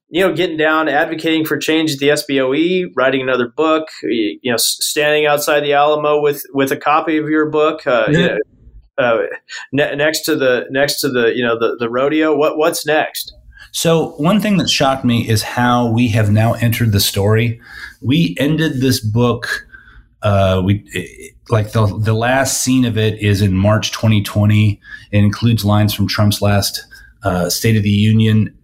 you 0.09 0.21
know, 0.21 0.33
getting 0.33 0.57
down, 0.57 0.87
advocating 0.87 1.45
for 1.45 1.57
change 1.57 1.93
at 1.93 1.99
the 1.99 2.09
SBOE, 2.09 2.91
writing 2.95 3.21
another 3.21 3.47
book, 3.47 3.89
you, 4.03 4.39
you 4.41 4.51
know, 4.51 4.57
standing 4.57 5.27
outside 5.27 5.61
the 5.61 5.73
Alamo 5.73 6.21
with 6.21 6.43
with 6.53 6.71
a 6.71 6.77
copy 6.77 7.17
of 7.17 7.29
your 7.29 7.49
book, 7.49 7.85
uh, 7.85 8.05
yeah. 8.09 8.17
you 8.17 8.27
know, 8.27 8.39
uh, 8.97 9.17
ne- 9.71 9.95
next 9.95 10.23
to 10.23 10.35
the 10.35 10.65
next 10.71 11.01
to 11.01 11.09
the 11.09 11.33
you 11.35 11.43
know 11.43 11.57
the 11.59 11.75
the 11.77 11.89
rodeo? 11.89 12.35
What 12.35 12.57
what's 12.57 12.85
next? 12.85 13.34
So, 13.75 14.11
one 14.11 14.39
thing 14.39 14.55
that 14.59 14.69
shocked 14.69 15.03
me 15.03 15.27
is 15.27 15.43
how 15.43 15.87
we 15.87 16.07
have 16.07 16.31
now 16.31 16.53
entered 16.53 16.93
the 16.93 17.01
story. 17.01 17.59
We 18.01 18.33
ended 18.39 18.79
this 18.79 19.01
book, 19.01 19.67
uh, 20.21 20.61
we 20.63 21.33
like 21.49 21.73
the 21.73 21.85
the 21.85 22.13
last 22.13 22.63
scene 22.63 22.85
of 22.85 22.97
it 22.97 23.21
is 23.21 23.41
in 23.41 23.53
March 23.53 23.91
2020. 23.91 24.79
It 25.11 25.17
includes 25.17 25.65
lines 25.65 25.93
from 25.93 26.07
Trump's 26.07 26.41
last 26.41 26.87
uh, 27.23 27.49
State 27.49 27.75
of 27.75 27.83
the 27.83 27.89
Union, 27.89 28.57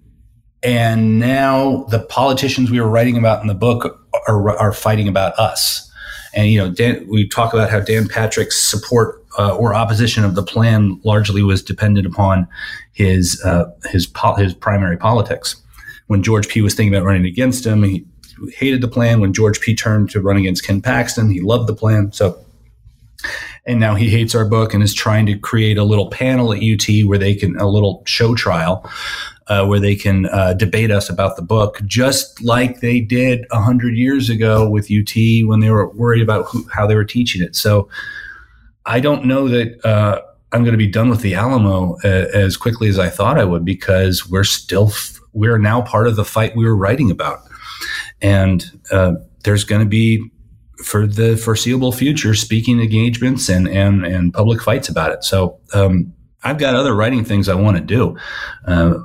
and 0.63 1.19
now 1.19 1.83
the 1.89 1.99
politicians 1.99 2.71
we 2.71 2.79
were 2.79 2.87
writing 2.87 3.17
about 3.17 3.41
in 3.41 3.47
the 3.47 3.53
book 3.53 4.07
are, 4.29 4.57
are 4.57 4.71
fighting 4.71 5.09
about 5.09 5.37
us. 5.37 5.91
And 6.33 6.49
you 6.49 6.57
know, 6.57 6.71
Dan, 6.71 7.05
we 7.09 7.27
talk 7.27 7.53
about 7.53 7.69
how 7.69 7.81
Dan 7.81 8.07
Patrick's 8.07 8.61
support 8.61 9.20
uh, 9.41 9.55
or 9.55 9.73
opposition 9.73 10.23
of 10.23 10.35
the 10.35 10.43
plan 10.43 10.99
largely 11.03 11.41
was 11.41 11.63
dependent 11.63 12.05
upon 12.05 12.47
his 12.93 13.41
uh, 13.43 13.65
his 13.85 14.05
po- 14.05 14.35
his 14.35 14.53
primary 14.53 14.97
politics. 14.97 15.55
When 16.07 16.21
George 16.21 16.47
P. 16.47 16.61
was 16.61 16.75
thinking 16.75 16.93
about 16.93 17.05
running 17.05 17.25
against 17.25 17.65
him, 17.65 17.81
he 17.81 18.05
hated 18.53 18.81
the 18.81 18.87
plan. 18.87 19.19
When 19.19 19.33
George 19.33 19.59
P. 19.59 19.75
turned 19.75 20.11
to 20.11 20.21
run 20.21 20.37
against 20.37 20.65
Ken 20.65 20.79
Paxton, 20.81 21.31
he 21.31 21.41
loved 21.41 21.67
the 21.67 21.73
plan. 21.73 22.11
So, 22.11 22.37
and 23.65 23.79
now 23.79 23.95
he 23.95 24.09
hates 24.09 24.35
our 24.35 24.45
book 24.45 24.75
and 24.75 24.83
is 24.83 24.93
trying 24.93 25.25
to 25.25 25.39
create 25.39 25.77
a 25.79 25.83
little 25.83 26.09
panel 26.11 26.53
at 26.53 26.61
UT 26.61 26.87
where 27.05 27.17
they 27.17 27.33
can 27.33 27.55
a 27.57 27.67
little 27.67 28.03
show 28.05 28.35
trial 28.35 28.87
uh, 29.47 29.65
where 29.65 29.79
they 29.79 29.95
can 29.95 30.27
uh, 30.27 30.53
debate 30.53 30.91
us 30.91 31.09
about 31.09 31.35
the 31.35 31.41
book, 31.41 31.81
just 31.85 32.43
like 32.43 32.79
they 32.81 32.99
did 32.99 33.45
a 33.51 33.59
hundred 33.59 33.95
years 33.95 34.29
ago 34.29 34.69
with 34.69 34.91
UT 34.91 35.15
when 35.47 35.61
they 35.61 35.71
were 35.71 35.89
worried 35.89 36.21
about 36.21 36.45
who, 36.45 36.67
how 36.69 36.85
they 36.85 36.95
were 36.95 37.05
teaching 37.05 37.41
it. 37.41 37.55
So 37.55 37.89
I 38.91 38.99
don't 38.99 39.23
know 39.23 39.47
that 39.47 39.85
uh, 39.85 40.21
I'm 40.51 40.63
going 40.63 40.73
to 40.73 40.77
be 40.77 40.87
done 40.87 41.09
with 41.09 41.21
the 41.21 41.33
Alamo 41.33 41.95
uh, 42.03 42.27
as 42.33 42.57
quickly 42.57 42.89
as 42.89 42.99
I 42.99 43.07
thought 43.07 43.39
I 43.39 43.45
would 43.45 43.63
because 43.63 44.29
we're 44.29 44.43
still 44.43 44.89
f- 44.89 45.17
we're 45.31 45.57
now 45.57 45.81
part 45.81 46.07
of 46.07 46.17
the 46.17 46.25
fight 46.25 46.57
we 46.57 46.65
were 46.65 46.75
writing 46.75 47.09
about, 47.09 47.39
and 48.21 48.65
uh, 48.91 49.13
there's 49.45 49.63
going 49.63 49.79
to 49.79 49.87
be 49.87 50.29
for 50.83 51.07
the 51.07 51.37
foreseeable 51.37 51.93
future 51.93 52.35
speaking 52.35 52.81
engagements 52.81 53.47
and 53.47 53.65
and 53.69 54.05
and 54.05 54.33
public 54.33 54.61
fights 54.61 54.89
about 54.89 55.11
it. 55.11 55.23
So. 55.23 55.59
Um, 55.73 56.13
I've 56.43 56.57
got 56.57 56.73
other 56.73 56.95
writing 56.95 57.23
things 57.23 57.47
I 57.47 57.53
want 57.53 57.77
to 57.77 57.83
do. 57.83 58.17
Uh, 58.65 58.95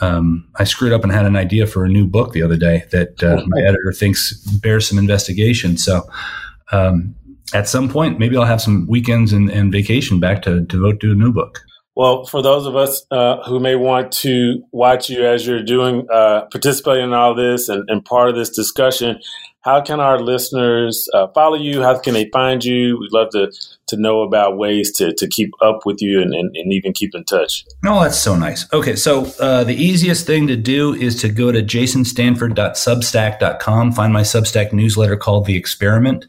um, 0.00 0.48
I 0.56 0.64
screwed 0.64 0.92
up 0.92 1.04
and 1.04 1.12
had 1.12 1.24
an 1.24 1.36
idea 1.36 1.68
for 1.68 1.84
a 1.84 1.88
new 1.88 2.04
book 2.04 2.32
the 2.32 2.42
other 2.42 2.56
day 2.56 2.82
that 2.90 3.22
uh, 3.22 3.44
my 3.46 3.60
editor 3.60 3.92
thinks 3.92 4.32
bears 4.58 4.88
some 4.88 4.98
investigation. 4.98 5.78
So 5.78 6.10
um, 6.72 7.14
at 7.54 7.68
some 7.68 7.88
point, 7.88 8.18
maybe 8.18 8.36
I'll 8.36 8.44
have 8.44 8.60
some 8.60 8.86
weekends 8.88 9.32
and, 9.32 9.50
and 9.50 9.72
vacation 9.72 10.20
back 10.20 10.42
to 10.42 10.60
devote 10.60 11.00
to 11.00 11.12
a 11.12 11.14
new 11.14 11.32
book. 11.32 11.60
Well, 11.96 12.24
for 12.24 12.40
those 12.40 12.66
of 12.66 12.76
us 12.76 13.04
uh, 13.10 13.42
who 13.46 13.60
may 13.60 13.74
want 13.74 14.12
to 14.12 14.62
watch 14.72 15.10
you 15.10 15.26
as 15.26 15.46
you're 15.46 15.62
doing, 15.62 16.06
uh, 16.10 16.42
participating 16.50 17.04
in 17.04 17.12
all 17.12 17.34
this 17.34 17.68
and, 17.68 17.88
and, 17.90 18.04
part 18.04 18.30
of 18.30 18.36
this 18.36 18.48
discussion, 18.48 19.20
how 19.62 19.82
can 19.82 20.00
our 20.00 20.18
listeners 20.18 21.06
uh, 21.12 21.26
follow 21.34 21.56
you? 21.56 21.82
How 21.82 21.98
can 21.98 22.14
they 22.14 22.30
find 22.32 22.64
you? 22.64 22.96
We'd 22.98 23.12
love 23.12 23.30
to 23.32 23.50
to 23.90 23.96
know 23.96 24.22
about 24.22 24.56
ways 24.56 24.90
to, 24.96 25.12
to 25.12 25.28
keep 25.28 25.50
up 25.60 25.80
with 25.84 26.00
you 26.00 26.22
and, 26.22 26.32
and, 26.32 26.56
and 26.56 26.72
even 26.72 26.92
keep 26.92 27.12
in 27.14 27.24
touch. 27.24 27.64
Oh, 27.84 28.02
that's 28.02 28.18
so 28.18 28.34
nice. 28.36 28.72
Okay, 28.72 28.96
so 28.96 29.26
uh, 29.40 29.64
the 29.64 29.74
easiest 29.74 30.26
thing 30.26 30.46
to 30.46 30.56
do 30.56 30.94
is 30.94 31.20
to 31.20 31.28
go 31.28 31.52
to 31.52 31.60
jasonstanford.substack.com, 31.60 33.92
find 33.92 34.12
my 34.12 34.22
Substack 34.22 34.72
newsletter 34.72 35.16
called 35.16 35.46
The 35.46 35.56
Experiment. 35.56 36.26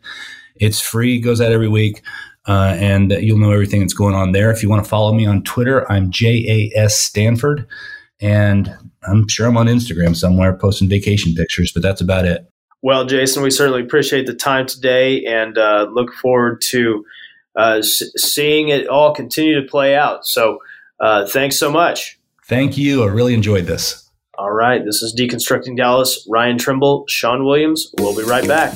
It's 0.62 0.80
free, 0.80 1.19
goes 1.19 1.41
out 1.41 1.52
every 1.52 1.67
week. 1.67 2.02
Uh, 2.47 2.76
and 2.80 3.12
you'll 3.12 3.38
know 3.38 3.52
everything 3.52 3.82
that's 3.82 3.93
going 3.93 4.15
on 4.15 4.32
there. 4.32 4.50
If 4.52 4.63
you 4.63 4.69
want 4.69 4.84
to 4.84 4.89
follow 4.89 5.13
me 5.13 5.28
on 5.28 5.43
Twitter, 5.43 5.89
I'm 5.91 6.10
JAS 6.10 6.95
Stanford. 6.97 7.67
And 8.19 8.76
I'm 9.04 9.28
sure 9.28 9.47
I'm 9.47 9.58
on 9.58 9.67
Instagram 9.67 10.15
somewhere 10.15 10.56
posting 10.56 10.89
vacation 10.89 11.36
pictures, 11.36 11.71
but 11.71 11.84
that's 11.84 12.02
about 12.02 12.26
it. 12.26 12.47
Well, 12.82 13.06
Jason, 13.06 13.43
we 13.43 13.52
certainly 13.52 13.82
appreciate 13.82 14.26
the 14.26 14.34
time 14.34 14.65
today 14.65 15.24
and 15.26 15.58
uh, 15.58 15.88
look 15.91 16.13
forward 16.13 16.62
to 16.69 17.06
uh, 17.56 17.78
s- 17.80 18.02
seeing 18.15 18.69
it 18.69 18.88
all 18.88 19.13
continue 19.13 19.62
to 19.62 19.67
play 19.67 19.95
out. 19.95 20.26
So 20.26 20.60
uh, 21.00 21.28
thanks 21.28 21.60
so 21.60 21.71
much. 21.71 22.19
Thank 22.45 22.76
you. 22.78 23.04
I 23.04 23.08
really 23.08 23.36
enjoyed 23.36 23.65
this. 23.65 24.10
All 24.38 24.52
right. 24.52 24.84
This 24.84 25.04
is 25.04 25.15
Deconstructing 25.15 25.78
Dallas. 25.78 26.28
Ryan 26.28 26.58
Trimble, 26.58 27.06
Sean 27.08 27.45
Williams. 27.45 27.93
We'll 28.00 28.15
be 28.15 28.24
right 28.24 28.47
back. 28.47 28.74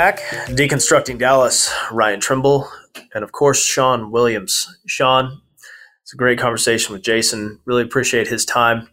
Deconstructing 0.00 1.18
Dallas, 1.18 1.70
Ryan 1.92 2.20
Trimble, 2.20 2.66
and 3.14 3.22
of 3.22 3.32
course, 3.32 3.62
Sean 3.62 4.10
Williams. 4.10 4.66
Sean, 4.86 5.42
it's 6.00 6.14
a 6.14 6.16
great 6.16 6.38
conversation 6.38 6.94
with 6.94 7.02
Jason. 7.02 7.60
Really 7.66 7.82
appreciate 7.82 8.26
his 8.26 8.46
time. 8.46 8.88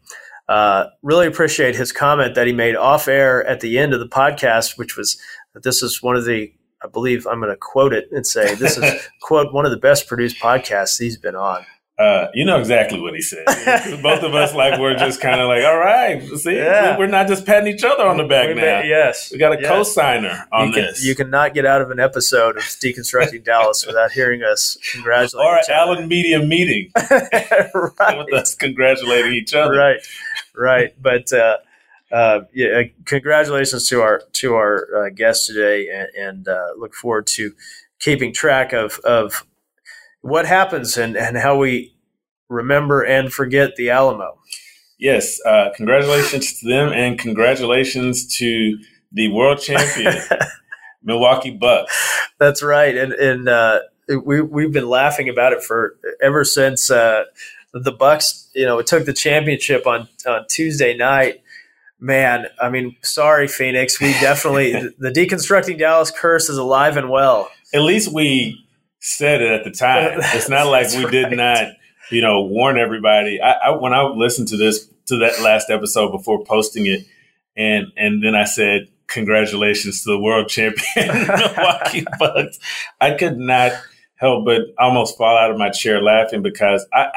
Uh, 0.49 0.87
really 1.03 1.25
appreciate 1.25 1.77
his 1.77 1.93
comment 1.93 2.35
that 2.35 2.45
he 2.45 2.51
made 2.51 2.75
off 2.75 3.07
air 3.07 3.45
at 3.47 3.61
the 3.61 3.79
end 3.79 3.93
of 3.93 4.01
the 4.01 4.07
podcast, 4.09 4.77
which 4.77 4.97
was 4.97 5.17
that 5.53 5.63
this 5.63 5.81
is 5.81 6.03
one 6.03 6.17
of 6.17 6.25
the, 6.25 6.51
I 6.83 6.89
believe 6.89 7.25
I'm 7.25 7.39
going 7.39 7.53
to 7.53 7.57
quote 7.57 7.93
it 7.93 8.09
and 8.11 8.27
say, 8.27 8.55
this 8.55 8.77
is, 8.77 9.07
quote, 9.21 9.53
one 9.53 9.63
of 9.63 9.71
the 9.71 9.77
best 9.77 10.07
produced 10.07 10.41
podcasts 10.41 10.99
he's 10.99 11.17
been 11.17 11.37
on. 11.37 11.65
Uh, 11.97 12.27
you 12.35 12.45
know 12.45 12.59
exactly 12.59 12.99
what 12.99 13.15
he 13.15 13.21
said. 13.21 13.43
Both 14.03 14.21
of 14.21 14.35
us, 14.35 14.53
like, 14.53 14.79
we're 14.79 14.95
just 14.95 15.19
kind 15.19 15.41
of 15.41 15.47
like, 15.47 15.63
all 15.63 15.79
right, 15.79 16.21
see, 16.37 16.55
yeah. 16.55 16.95
we're 16.95 17.07
not 17.07 17.27
just 17.27 17.43
patting 17.43 17.73
each 17.73 17.83
other 17.83 18.05
on 18.05 18.17
the 18.17 18.23
back 18.23 18.49
we 18.49 18.53
now. 18.53 18.81
yes, 18.81 19.31
we 19.31 19.39
got 19.39 19.57
a 19.57 19.59
yes. 19.59 19.67
co-signer 19.67 20.47
on 20.51 20.67
you 20.67 20.73
can, 20.73 20.83
this. 20.83 21.03
You 21.03 21.15
cannot 21.15 21.55
get 21.55 21.65
out 21.65 21.81
of 21.81 21.89
an 21.89 21.99
episode 21.99 22.55
of 22.55 22.63
deconstructing 22.63 23.43
Dallas 23.43 23.83
without 23.87 24.11
hearing 24.11 24.43
us 24.43 24.77
congratulate. 24.91 25.43
Or 25.43 25.59
Allen 25.71 26.07
Media 26.07 26.39
meeting 26.39 26.91
right. 27.09 28.17
with 28.17 28.31
us 28.31 28.53
congratulating 28.53 29.33
each 29.33 29.55
other. 29.55 29.75
Right, 29.75 29.97
right. 30.55 30.93
But 31.01 31.33
uh, 31.33 31.57
uh, 32.11 32.41
yeah, 32.53 32.83
congratulations 33.05 33.87
to 33.89 34.01
our 34.01 34.21
to 34.33 34.53
our 34.53 34.87
uh, 34.95 35.09
guest 35.09 35.47
today, 35.47 35.89
and, 35.89 36.09
and 36.15 36.47
uh, 36.47 36.67
look 36.77 36.93
forward 36.93 37.25
to 37.27 37.53
keeping 37.99 38.33
track 38.33 38.71
of 38.71 38.99
of 38.99 39.43
what 40.21 40.45
happens 40.45 40.97
and 40.97 41.15
and 41.15 41.37
how 41.37 41.57
we 41.57 41.95
remember 42.49 43.01
and 43.03 43.31
forget 43.31 43.75
the 43.75 43.89
Alamo. 43.89 44.37
Yes, 44.99 45.39
uh, 45.45 45.69
congratulations 45.75 46.59
to 46.59 46.67
them, 46.67 46.91
and 46.91 47.19
congratulations 47.19 48.37
to 48.37 48.77
the 49.11 49.31
world 49.31 49.59
champion 49.59 50.15
Milwaukee 51.03 51.51
Bucks. 51.51 51.93
That's 52.39 52.63
right, 52.63 52.95
and 52.95 53.13
and 53.13 53.47
uh, 53.47 53.79
we 54.25 54.41
we've 54.41 54.71
been 54.71 54.89
laughing 54.89 55.29
about 55.29 55.53
it 55.53 55.63
for 55.63 55.97
ever 56.21 56.43
since 56.43 56.89
uh, 56.89 57.25
the 57.73 57.91
Bucks. 57.91 58.49
You 58.55 58.65
know, 58.65 58.81
took 58.81 59.05
the 59.05 59.13
championship 59.13 59.85
on 59.85 60.07
on 60.25 60.45
Tuesday 60.47 60.95
night 60.97 61.41
Man, 61.99 62.45
I 62.61 62.69
mean, 62.69 62.95
sorry, 63.01 63.47
Phoenix. 63.47 63.99
We 63.99 64.11
definitely 64.13 64.71
the 64.99 65.09
deconstructing 65.09 65.79
Dallas 65.79 66.11
curse 66.11 66.49
is 66.49 66.57
alive 66.57 66.95
and 66.95 67.09
well. 67.09 67.49
At 67.73 67.81
least 67.81 68.13
we 68.13 68.66
said 68.99 69.41
it 69.41 69.51
at 69.51 69.63
the 69.63 69.71
time. 69.71 70.19
It's 70.33 70.49
not 70.49 70.67
like 70.67 70.91
we 70.97 71.09
did 71.09 71.35
not, 71.35 71.67
you 72.11 72.21
know, 72.21 72.43
warn 72.43 72.77
everybody. 72.77 73.41
I, 73.41 73.51
I 73.51 73.69
when 73.77 73.93
I 73.93 74.03
listened 74.03 74.47
to 74.49 74.57
this 74.57 74.87
to 75.07 75.17
that 75.19 75.41
last 75.41 75.69
episode 75.69 76.11
before 76.11 76.43
posting 76.43 76.85
it, 76.85 77.05
and 77.55 77.87
and 77.95 78.23
then 78.23 78.35
I 78.35 78.45
said 78.45 78.87
congratulations 79.07 80.03
to 80.03 80.11
the 80.11 80.19
world 80.19 80.49
champion 80.49 81.07
Milwaukee 81.27 82.05
Bucks. 82.19 82.59
I 82.99 83.11
could 83.11 83.37
not 83.37 83.71
help 84.15 84.45
but 84.45 84.61
almost 84.77 85.17
fall 85.17 85.37
out 85.37 85.51
of 85.51 85.57
my 85.57 85.69
chair 85.69 86.01
laughing 86.01 86.41
because 86.41 86.85
I 86.93 87.07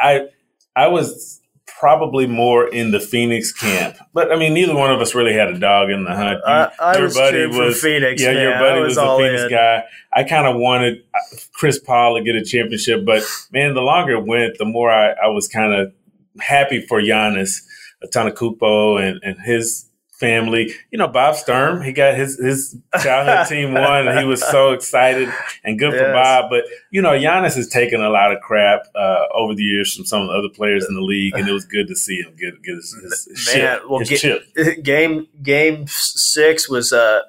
I, 0.77 0.85
I 0.85 0.89
was 0.89 1.40
probably 1.81 2.27
more 2.27 2.69
in 2.69 2.91
the 2.91 3.01
Phoenix 3.01 3.55
camp. 3.55 3.97
But 4.13 4.31
I 4.31 4.37
mean, 4.37 4.53
neither 4.53 4.77
one 4.77 4.93
of 4.93 5.01
us 5.01 5.15
really 5.15 5.33
had 5.33 5.49
a 5.49 5.59
dog 5.59 5.89
in 5.89 6.05
the 6.05 6.15
hunt. 6.15 6.41
You, 6.47 6.53
I, 6.53 6.71
I 6.79 6.95
your 6.97 7.05
was 7.05 7.15
buddy 7.15 7.47
was 7.47 7.81
Phoenix. 7.81 8.21
Yeah, 8.21 8.35
man. 8.35 8.43
your 8.43 8.59
buddy 8.59 8.81
was, 8.83 8.97
was 8.97 8.99
a 8.99 9.17
Phoenix 9.17 9.43
in. 9.45 9.51
guy. 9.51 9.85
I 10.13 10.25
kind 10.25 10.47
of 10.47 10.57
wanted 10.57 11.03
uh, 11.15 11.37
Chris 11.55 11.79
Paul 11.79 12.19
to 12.19 12.23
get 12.23 12.37
a 12.37 12.45
championship, 12.45 13.07
but 13.07 13.23
man, 13.51 13.73
the 13.73 13.81
longer 13.81 14.13
it 14.13 14.27
went, 14.27 14.59
the 14.59 14.67
more 14.67 14.91
I, 14.91 15.13
I 15.13 15.29
was 15.29 15.49
kind 15.49 15.73
of 15.73 15.95
happy 16.39 16.85
for 16.87 17.01
Giannis 17.01 17.63
Antetokounmpo 18.05 19.01
and 19.03 19.19
and 19.23 19.41
his 19.41 19.87
family. 20.21 20.73
You 20.91 20.99
know, 20.99 21.09
Bob 21.09 21.35
Sturm, 21.35 21.83
he 21.83 21.93
got 21.93 22.15
his 22.15 22.39
his 22.39 22.77
childhood 23.03 23.49
team 23.49 23.73
won, 23.75 24.07
and 24.07 24.19
he 24.19 24.25
was 24.25 24.41
so 24.43 24.73
excited 24.73 25.33
and 25.65 25.79
good 25.79 25.93
yes. 25.93 26.01
for 26.01 26.13
Bob. 26.13 26.51
But 26.51 26.65
you 26.91 27.03
know, 27.03 27.11
Giannis 27.11 27.57
has 27.57 27.67
taken 27.67 28.01
a 28.01 28.11
lot 28.11 28.33
of 28.33 28.41
crap 28.41 28.83
uh, 28.95 29.25
over 29.35 29.55
the 29.55 29.65
years 29.65 29.97
from 29.97 30.05
some 30.05 30.23
of 30.23 30.29
the 30.29 30.35
other 30.35 30.55
players 30.55 30.87
in 30.89 30.95
the 30.95 31.01
league, 31.01 31.35
and 31.35 31.49
it 31.49 31.53
was 31.53 31.65
good 31.65 31.89
to 31.89 31.97
see 31.97 32.21
him 32.21 32.37
get 32.39 32.63
get 32.63 32.77
his, 32.77 32.95
his, 33.03 33.25
his 33.25 33.47
Man, 33.47 33.79
chip. 33.79 33.91
Well, 33.91 33.99
his 34.01 34.11
ga- 34.11 34.17
chip. 34.17 34.85
Game 34.85 35.27
game 35.43 35.87
six 35.89 36.69
was, 36.69 36.93
uh, 36.93 37.21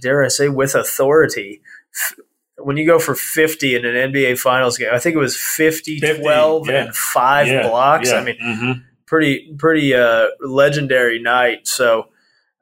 dare 0.00 0.24
I 0.24 0.28
say, 0.28 0.48
with 0.48 0.74
authority. 0.74 1.62
When 2.58 2.76
you 2.76 2.84
go 2.84 2.98
for 2.98 3.14
50 3.14 3.74
in 3.74 3.86
an 3.86 4.12
NBA 4.12 4.38
Finals 4.38 4.76
game, 4.76 4.90
I 4.92 4.98
think 4.98 5.16
it 5.16 5.18
was 5.18 5.34
50, 5.34 5.98
50 5.98 6.22
12, 6.22 6.68
yeah. 6.68 6.84
and 6.84 6.94
five 6.94 7.46
yeah, 7.46 7.66
blocks. 7.66 8.10
Yeah. 8.10 8.16
I 8.16 8.24
mean, 8.24 8.36
mm-hmm 8.36 8.89
pretty 9.10 9.52
pretty 9.58 9.92
uh, 9.92 10.26
legendary 10.40 11.20
night. 11.20 11.66
So 11.66 12.08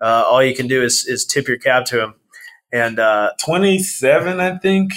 uh, 0.00 0.24
all 0.26 0.42
you 0.42 0.56
can 0.56 0.66
do 0.66 0.82
is 0.82 1.06
is 1.06 1.24
tip 1.24 1.46
your 1.46 1.58
cap 1.58 1.84
to 1.86 2.02
him. 2.02 2.14
And 2.72 2.98
uh, 2.98 3.32
27, 3.40 4.40
I 4.40 4.58
think 4.58 4.92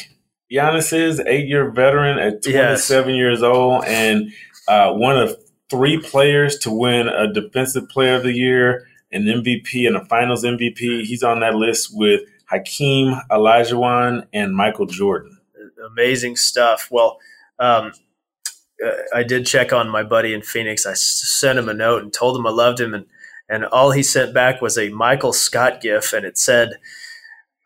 Giannis 0.51 0.91
is 0.91 1.19
eight 1.19 1.47
year 1.47 1.69
veteran 1.69 2.17
at 2.17 2.41
27 2.41 3.09
yes. 3.09 3.17
years 3.17 3.43
old, 3.43 3.83
and 3.85 4.31
uh, 4.67 4.93
one 4.93 5.17
of 5.17 5.35
three 5.69 5.99
players 5.99 6.57
to 6.59 6.71
win 6.71 7.07
a 7.07 7.31
Defensive 7.31 7.87
Player 7.89 8.15
of 8.15 8.23
the 8.23 8.33
Year, 8.33 8.87
an 9.11 9.23
MVP, 9.23 9.87
and 9.87 9.95
a 9.95 10.05
Finals 10.05 10.43
MVP. 10.43 11.03
He's 11.03 11.23
on 11.23 11.41
that 11.41 11.55
list 11.55 11.91
with 11.93 12.21
Hakeem 12.49 13.15
Olajuwon 13.29 14.25
and 14.33 14.55
Michael 14.55 14.87
Jordan. 14.87 15.37
Amazing 15.85 16.37
stuff. 16.37 16.87
Well. 16.89 17.19
Um, 17.59 17.91
Uh, 18.84 18.91
I 19.13 19.24
did 19.24 19.46
check 19.46 19.74
on 19.74 19.89
my 19.89 20.04
buddy 20.04 20.34
in 20.34 20.41
Phoenix. 20.41 20.86
I 20.86 20.94
sent 20.94 21.60
him 21.60 21.70
a 21.70 21.74
note 21.74 22.04
and 22.04 22.13
told 22.13 22.38
him 22.38 22.48
I 22.48 22.52
loved 22.52 22.80
him, 22.80 22.94
and 22.94 23.06
and 23.50 23.65
all 23.65 23.91
he 23.91 24.04
sent 24.04 24.34
back 24.34 24.62
was 24.62 24.78
a 24.78 24.89
Michael 24.89 25.34
Scott 25.34 25.82
gif, 25.82 26.13
and 26.13 26.26
it 26.26 26.38
said, 26.38 26.80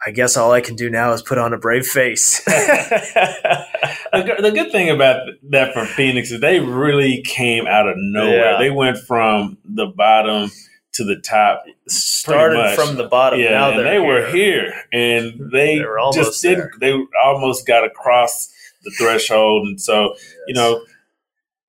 "I 0.05 0.11
guess 0.11 0.35
all 0.35 0.51
I 0.51 0.61
can 0.61 0.75
do 0.75 0.89
now 0.89 1.13
is 1.13 1.21
put 1.21 1.37
on 1.37 1.53
a 1.53 1.57
brave 1.57 1.85
face." 1.85 2.43
the 2.45 4.51
good 4.53 4.71
thing 4.71 4.89
about 4.89 5.27
that 5.49 5.73
for 5.73 5.85
Phoenix 5.85 6.31
is 6.31 6.41
they 6.41 6.59
really 6.59 7.21
came 7.21 7.67
out 7.67 7.87
of 7.87 7.95
nowhere. 7.97 8.53
Yeah. 8.53 8.57
They 8.57 8.71
went 8.71 8.97
from 8.97 9.57
the 9.63 9.87
bottom 9.87 10.49
to 10.95 11.03
the 11.03 11.17
top. 11.17 11.65
Started 11.87 12.75
from 12.75 12.95
the 12.95 13.07
bottom. 13.07 13.39
Yeah, 13.39 13.51
now 13.51 13.77
they 13.77 13.91
here. 13.91 14.03
were 14.03 14.31
here, 14.31 14.73
and 14.91 15.39
they, 15.51 15.79
they 15.79 15.85
just 16.13 16.41
didn't. 16.41 16.79
They 16.79 16.97
almost 17.23 17.67
got 17.67 17.85
across 17.85 18.51
the 18.83 18.91
threshold, 18.91 19.67
and 19.67 19.79
so 19.79 20.13
yes. 20.13 20.33
you 20.47 20.53
know 20.55 20.81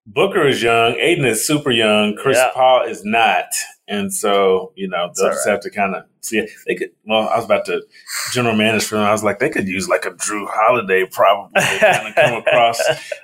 Booker 0.07 0.47
is 0.47 0.62
young, 0.62 0.95
Ayton 1.01 1.25
is 1.25 1.47
super 1.47 1.71
young, 1.71 2.16
Chris 2.16 2.37
yeah. 2.37 2.51
Paul 2.55 2.85
is 2.85 3.05
not, 3.05 3.47
and 3.88 4.12
so 4.12 4.73
you 4.77 4.88
know 4.88 5.11
they'll 5.14 5.33
just 5.33 5.47
right. 5.47 5.53
have 5.53 5.61
to 5.62 5.71
kind 5.71 5.95
of 5.95 6.05
see. 6.21 6.38
It. 6.38 6.51
They 6.66 6.75
could. 6.77 6.90
Well, 7.05 7.29
I 7.29 7.37
was 7.37 7.45
about 7.45 7.64
to 7.66 7.83
general 8.33 8.55
manager 8.55 8.87
for 8.87 8.95
them. 8.97 9.05
I 9.05 9.12
was 9.12 9.25
like, 9.25 9.38
they 9.38 9.51
could 9.51 9.69
use 9.69 9.88
like 9.88 10.05
a 10.05 10.11
Jrue 10.11 10.47
Holiday 10.49 11.07
probably 11.11 11.61
kind 11.61 12.09
of 12.09 12.14
come 12.14 12.35
across 12.47 12.81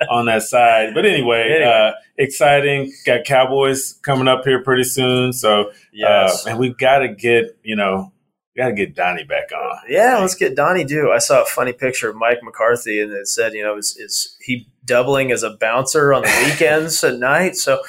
on 0.09 0.25
that 0.25 0.43
side. 0.43 0.93
But 0.93 1.05
anyway, 1.05 1.53
anyway. 1.55 1.63
Uh, 1.63 1.91
exciting. 2.17 2.93
Got 3.05 3.25
Cowboys 3.25 3.99
coming 4.01 4.27
up 4.27 4.43
here 4.45 4.63
pretty 4.63 4.83
soon, 4.83 5.33
so 5.33 5.69
uh, 5.69 5.73
yes. 5.91 6.45
uh, 6.45 6.51
and 6.51 6.59
we've 6.59 6.77
got 6.77 6.99
to 6.99 7.09
get 7.09 7.57
you 7.63 7.75
know 7.75 8.12
we 8.55 8.61
got 8.61 8.69
to 8.69 8.73
get 8.73 8.95
Donnie 8.95 9.23
back 9.23 9.51
on. 9.51 9.77
Yeah, 9.89 10.17
let's 10.19 10.35
get 10.35 10.55
Donnie. 10.55 10.83
Do 10.83 11.11
I 11.11 11.17
saw 11.17 11.41
a 11.41 11.45
funny 11.45 11.73
picture 11.73 12.09
of 12.09 12.15
Mike 12.15 12.43
McCarthy, 12.43 13.01
and 13.01 13.11
it 13.11 13.27
said, 13.27 13.53
you 13.53 13.63
know, 13.63 13.77
is, 13.77 13.97
is 13.97 14.37
he 14.41 14.67
doubling 14.85 15.31
as 15.31 15.43
a 15.43 15.57
bouncer 15.59 16.13
on 16.13 16.21
the 16.21 16.49
weekends 16.49 17.03
at 17.03 17.17
night? 17.17 17.55
So 17.55 17.81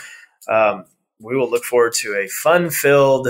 um, 0.48 0.86
we 1.20 1.36
will 1.36 1.50
look 1.50 1.64
forward 1.64 1.92
to 1.94 2.14
a 2.14 2.28
fun-filled 2.28 3.28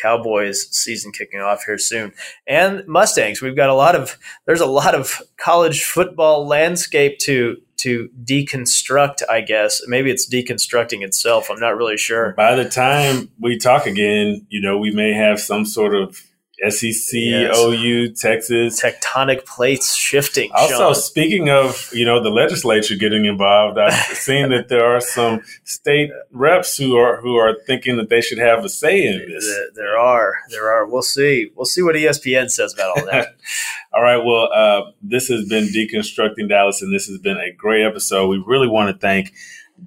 Cowboys 0.00 0.68
season 0.70 1.12
kicking 1.12 1.40
off 1.40 1.64
here 1.64 1.76
soon, 1.76 2.12
and 2.46 2.86
Mustangs. 2.86 3.42
We've 3.42 3.56
got 3.56 3.68
a 3.68 3.74
lot 3.74 3.94
of 3.94 4.16
there's 4.46 4.60
a 4.60 4.66
lot 4.66 4.94
of 4.94 5.20
college 5.36 5.82
football 5.82 6.46
landscape 6.46 7.18
to 7.20 7.56
to 7.78 8.08
deconstruct. 8.24 9.22
I 9.28 9.42
guess 9.42 9.82
maybe 9.86 10.10
it's 10.10 10.32
deconstructing 10.32 11.02
itself. 11.02 11.50
I'm 11.50 11.60
not 11.60 11.76
really 11.76 11.98
sure. 11.98 12.32
By 12.34 12.54
the 12.54 12.68
time 12.68 13.30
we 13.38 13.58
talk 13.58 13.84
again, 13.84 14.46
you 14.48 14.62
know, 14.62 14.78
we 14.78 14.90
may 14.90 15.12
have 15.12 15.38
some 15.38 15.66
sort 15.66 15.94
of 15.94 16.22
SEC, 16.68 17.14
yes. 17.14 17.58
OU, 17.58 18.12
Texas. 18.12 18.82
Tectonic 18.82 19.46
plates 19.46 19.94
shifting. 19.94 20.50
Also, 20.52 20.76
Shawn. 20.76 20.94
speaking 20.94 21.48
of, 21.48 21.88
you 21.92 22.04
know, 22.04 22.22
the 22.22 22.30
legislature 22.30 22.96
getting 22.96 23.24
involved, 23.24 23.78
I've 23.78 23.94
seen 24.16 24.50
that 24.50 24.68
there 24.68 24.84
are 24.84 25.00
some 25.00 25.42
state 25.64 26.10
reps 26.30 26.76
who 26.76 26.96
are 26.96 27.20
who 27.20 27.36
are 27.36 27.56
thinking 27.66 27.96
that 27.96 28.10
they 28.10 28.20
should 28.20 28.38
have 28.38 28.64
a 28.64 28.68
say 28.68 29.06
in 29.06 29.26
this. 29.28 29.58
There 29.74 29.98
are. 29.98 30.34
There 30.50 30.70
are. 30.70 30.86
We'll 30.86 31.02
see. 31.02 31.50
We'll 31.54 31.64
see 31.64 31.82
what 31.82 31.94
ESPN 31.94 32.50
says 32.50 32.74
about 32.74 32.98
all 32.98 33.06
that. 33.06 33.28
all 33.94 34.02
right. 34.02 34.22
Well, 34.22 34.52
uh, 34.52 34.90
this 35.02 35.28
has 35.28 35.48
been 35.48 35.64
Deconstructing 35.64 36.48
Dallas, 36.48 36.82
and 36.82 36.94
this 36.94 37.06
has 37.06 37.18
been 37.18 37.38
a 37.38 37.52
great 37.52 37.86
episode. 37.86 38.28
We 38.28 38.42
really 38.46 38.68
want 38.68 38.94
to 38.94 38.98
thank 38.98 39.32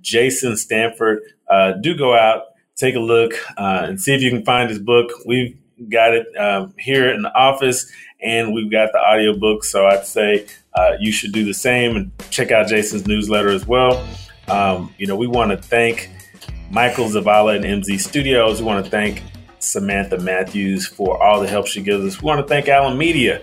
Jason 0.01 0.57
Stanford. 0.57 1.19
Uh, 1.47 1.73
do 1.73 1.95
go 1.95 2.15
out, 2.15 2.43
take 2.75 2.95
a 2.95 2.99
look, 2.99 3.33
uh, 3.57 3.85
and 3.89 4.01
see 4.01 4.15
if 4.15 4.21
you 4.21 4.31
can 4.31 4.43
find 4.43 4.69
his 4.69 4.79
book. 4.79 5.11
We've 5.27 5.55
got 5.89 6.13
it 6.13 6.27
um, 6.37 6.73
here 6.77 7.11
in 7.13 7.21
the 7.21 7.33
office, 7.33 7.91
and 8.21 8.53
we've 8.53 8.71
got 8.71 8.91
the 8.91 8.99
audiobook. 8.99 9.63
So 9.63 9.85
I'd 9.85 10.05
say 10.05 10.45
uh, 10.73 10.93
you 10.99 11.11
should 11.11 11.31
do 11.31 11.45
the 11.45 11.53
same 11.53 11.95
and 11.95 12.11
check 12.29 12.51
out 12.51 12.67
Jason's 12.67 13.07
newsletter 13.07 13.49
as 13.49 13.67
well. 13.67 14.05
Um, 14.47 14.93
you 14.97 15.07
know, 15.07 15.15
we 15.15 15.27
want 15.27 15.51
to 15.51 15.57
thank 15.57 16.09
Michael 16.69 17.05
Zavala 17.05 17.55
and 17.55 17.83
MZ 17.83 17.99
Studios. 17.99 18.59
We 18.59 18.65
want 18.65 18.83
to 18.83 18.91
thank 18.91 19.21
Samantha 19.59 20.17
Matthews 20.17 20.87
for 20.87 21.21
all 21.21 21.39
the 21.39 21.47
help 21.47 21.67
she 21.67 21.81
gives 21.81 22.03
us. 22.03 22.21
We 22.21 22.25
want 22.25 22.41
to 22.41 22.47
thank 22.47 22.67
Allen 22.67 22.97
Media, 22.97 23.41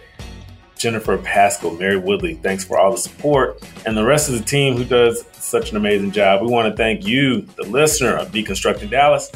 Jennifer 0.76 1.16
Pascal, 1.18 1.72
Mary 1.72 1.98
Woodley. 1.98 2.34
Thanks 2.34 2.64
for 2.64 2.78
all 2.78 2.90
the 2.90 2.98
support, 2.98 3.62
and 3.86 3.96
the 3.96 4.04
rest 4.04 4.28
of 4.28 4.38
the 4.38 4.44
team 4.44 4.76
who 4.76 4.84
does 4.84 5.24
such 5.32 5.70
an 5.70 5.76
amazing 5.76 6.10
job. 6.10 6.42
We 6.42 6.48
want 6.48 6.70
to 6.70 6.76
thank 6.76 7.06
you, 7.06 7.42
the 7.42 7.64
listener 7.64 8.16
of 8.16 8.32
Deconstructing 8.32 8.90
Dallas, 8.90 9.30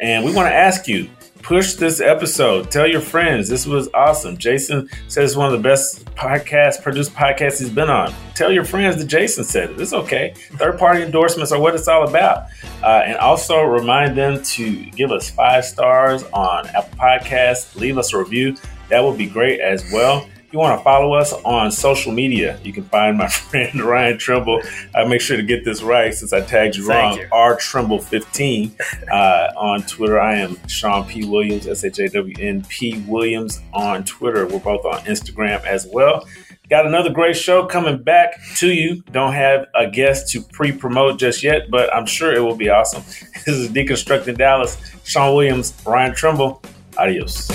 and 0.00 0.24
we 0.24 0.34
want 0.34 0.48
to 0.48 0.54
ask 0.54 0.86
you 0.88 1.08
push 1.46 1.74
this 1.74 2.00
episode. 2.00 2.72
Tell 2.72 2.88
your 2.88 3.00
friends. 3.00 3.48
This 3.48 3.66
was 3.66 3.88
awesome. 3.94 4.36
Jason 4.36 4.88
says 5.06 5.30
it's 5.30 5.36
one 5.36 5.46
of 5.46 5.52
the 5.52 5.62
best 5.62 6.04
podcast 6.16 6.82
produced 6.82 7.14
podcasts 7.14 7.60
he's 7.60 7.70
been 7.70 7.88
on. 7.88 8.12
Tell 8.34 8.50
your 8.50 8.64
friends 8.64 8.96
that 8.96 9.06
Jason 9.06 9.44
said 9.44 9.70
it. 9.70 9.80
It's 9.80 9.92
okay. 9.92 10.34
Third 10.54 10.76
party 10.76 11.02
endorsements 11.02 11.52
are 11.52 11.60
what 11.60 11.76
it's 11.76 11.86
all 11.86 12.08
about. 12.08 12.48
Uh, 12.82 13.02
and 13.06 13.16
also 13.18 13.62
remind 13.62 14.18
them 14.18 14.42
to 14.42 14.86
give 14.90 15.12
us 15.12 15.30
five 15.30 15.64
stars 15.64 16.24
on 16.32 16.66
Apple 16.66 16.98
Podcasts. 16.98 17.76
Leave 17.76 17.96
us 17.96 18.12
a 18.12 18.18
review. 18.18 18.56
That 18.88 19.04
would 19.04 19.16
be 19.16 19.26
great 19.26 19.60
as 19.60 19.88
well. 19.92 20.28
You 20.56 20.60
want 20.60 20.80
to 20.80 20.84
follow 20.84 21.12
us 21.12 21.34
on 21.44 21.70
social 21.70 22.12
media, 22.12 22.58
you 22.64 22.72
can 22.72 22.84
find 22.84 23.18
my 23.18 23.28
friend 23.50 23.78
Ryan 23.78 24.16
Trimble. 24.16 24.62
I 24.94 25.04
make 25.04 25.20
sure 25.20 25.36
to 25.36 25.42
get 25.42 25.66
this 25.66 25.82
right 25.82 26.14
since 26.14 26.32
I 26.32 26.40
tagged 26.40 26.76
you 26.76 26.86
Thank 26.86 27.20
wrong. 27.20 27.28
R 27.30 27.56
Trimble 27.58 27.98
15 27.98 28.74
uh, 29.12 29.16
on 29.54 29.82
Twitter. 29.82 30.18
I 30.18 30.36
am 30.36 30.56
Shawn 30.66 31.06
P. 31.06 31.28
Williams, 31.28 31.66
S 31.66 31.84
H 31.84 31.98
A 31.98 32.08
W 32.08 32.34
N 32.40 32.64
P. 32.70 33.04
Williams 33.06 33.60
on 33.74 34.02
Twitter. 34.04 34.46
We're 34.46 34.60
both 34.60 34.86
on 34.86 35.00
Instagram 35.00 35.62
as 35.66 35.86
well. 35.92 36.26
Got 36.70 36.86
another 36.86 37.10
great 37.10 37.36
show 37.36 37.66
coming 37.66 38.02
back 38.02 38.40
to 38.56 38.72
you. 38.72 39.02
Don't 39.12 39.34
have 39.34 39.66
a 39.74 39.90
guest 39.90 40.32
to 40.32 40.40
pre 40.40 40.72
promote 40.72 41.18
just 41.18 41.42
yet, 41.42 41.70
but 41.70 41.94
I'm 41.94 42.06
sure 42.06 42.32
it 42.32 42.40
will 42.40 42.56
be 42.56 42.70
awesome. 42.70 43.02
This 43.44 43.56
is 43.56 43.68
Deconstructing 43.68 44.38
Dallas. 44.38 44.78
Shawn 45.04 45.34
Williams, 45.34 45.74
Ryan 45.84 46.14
Trimble. 46.14 46.62
Adios. 46.96 47.46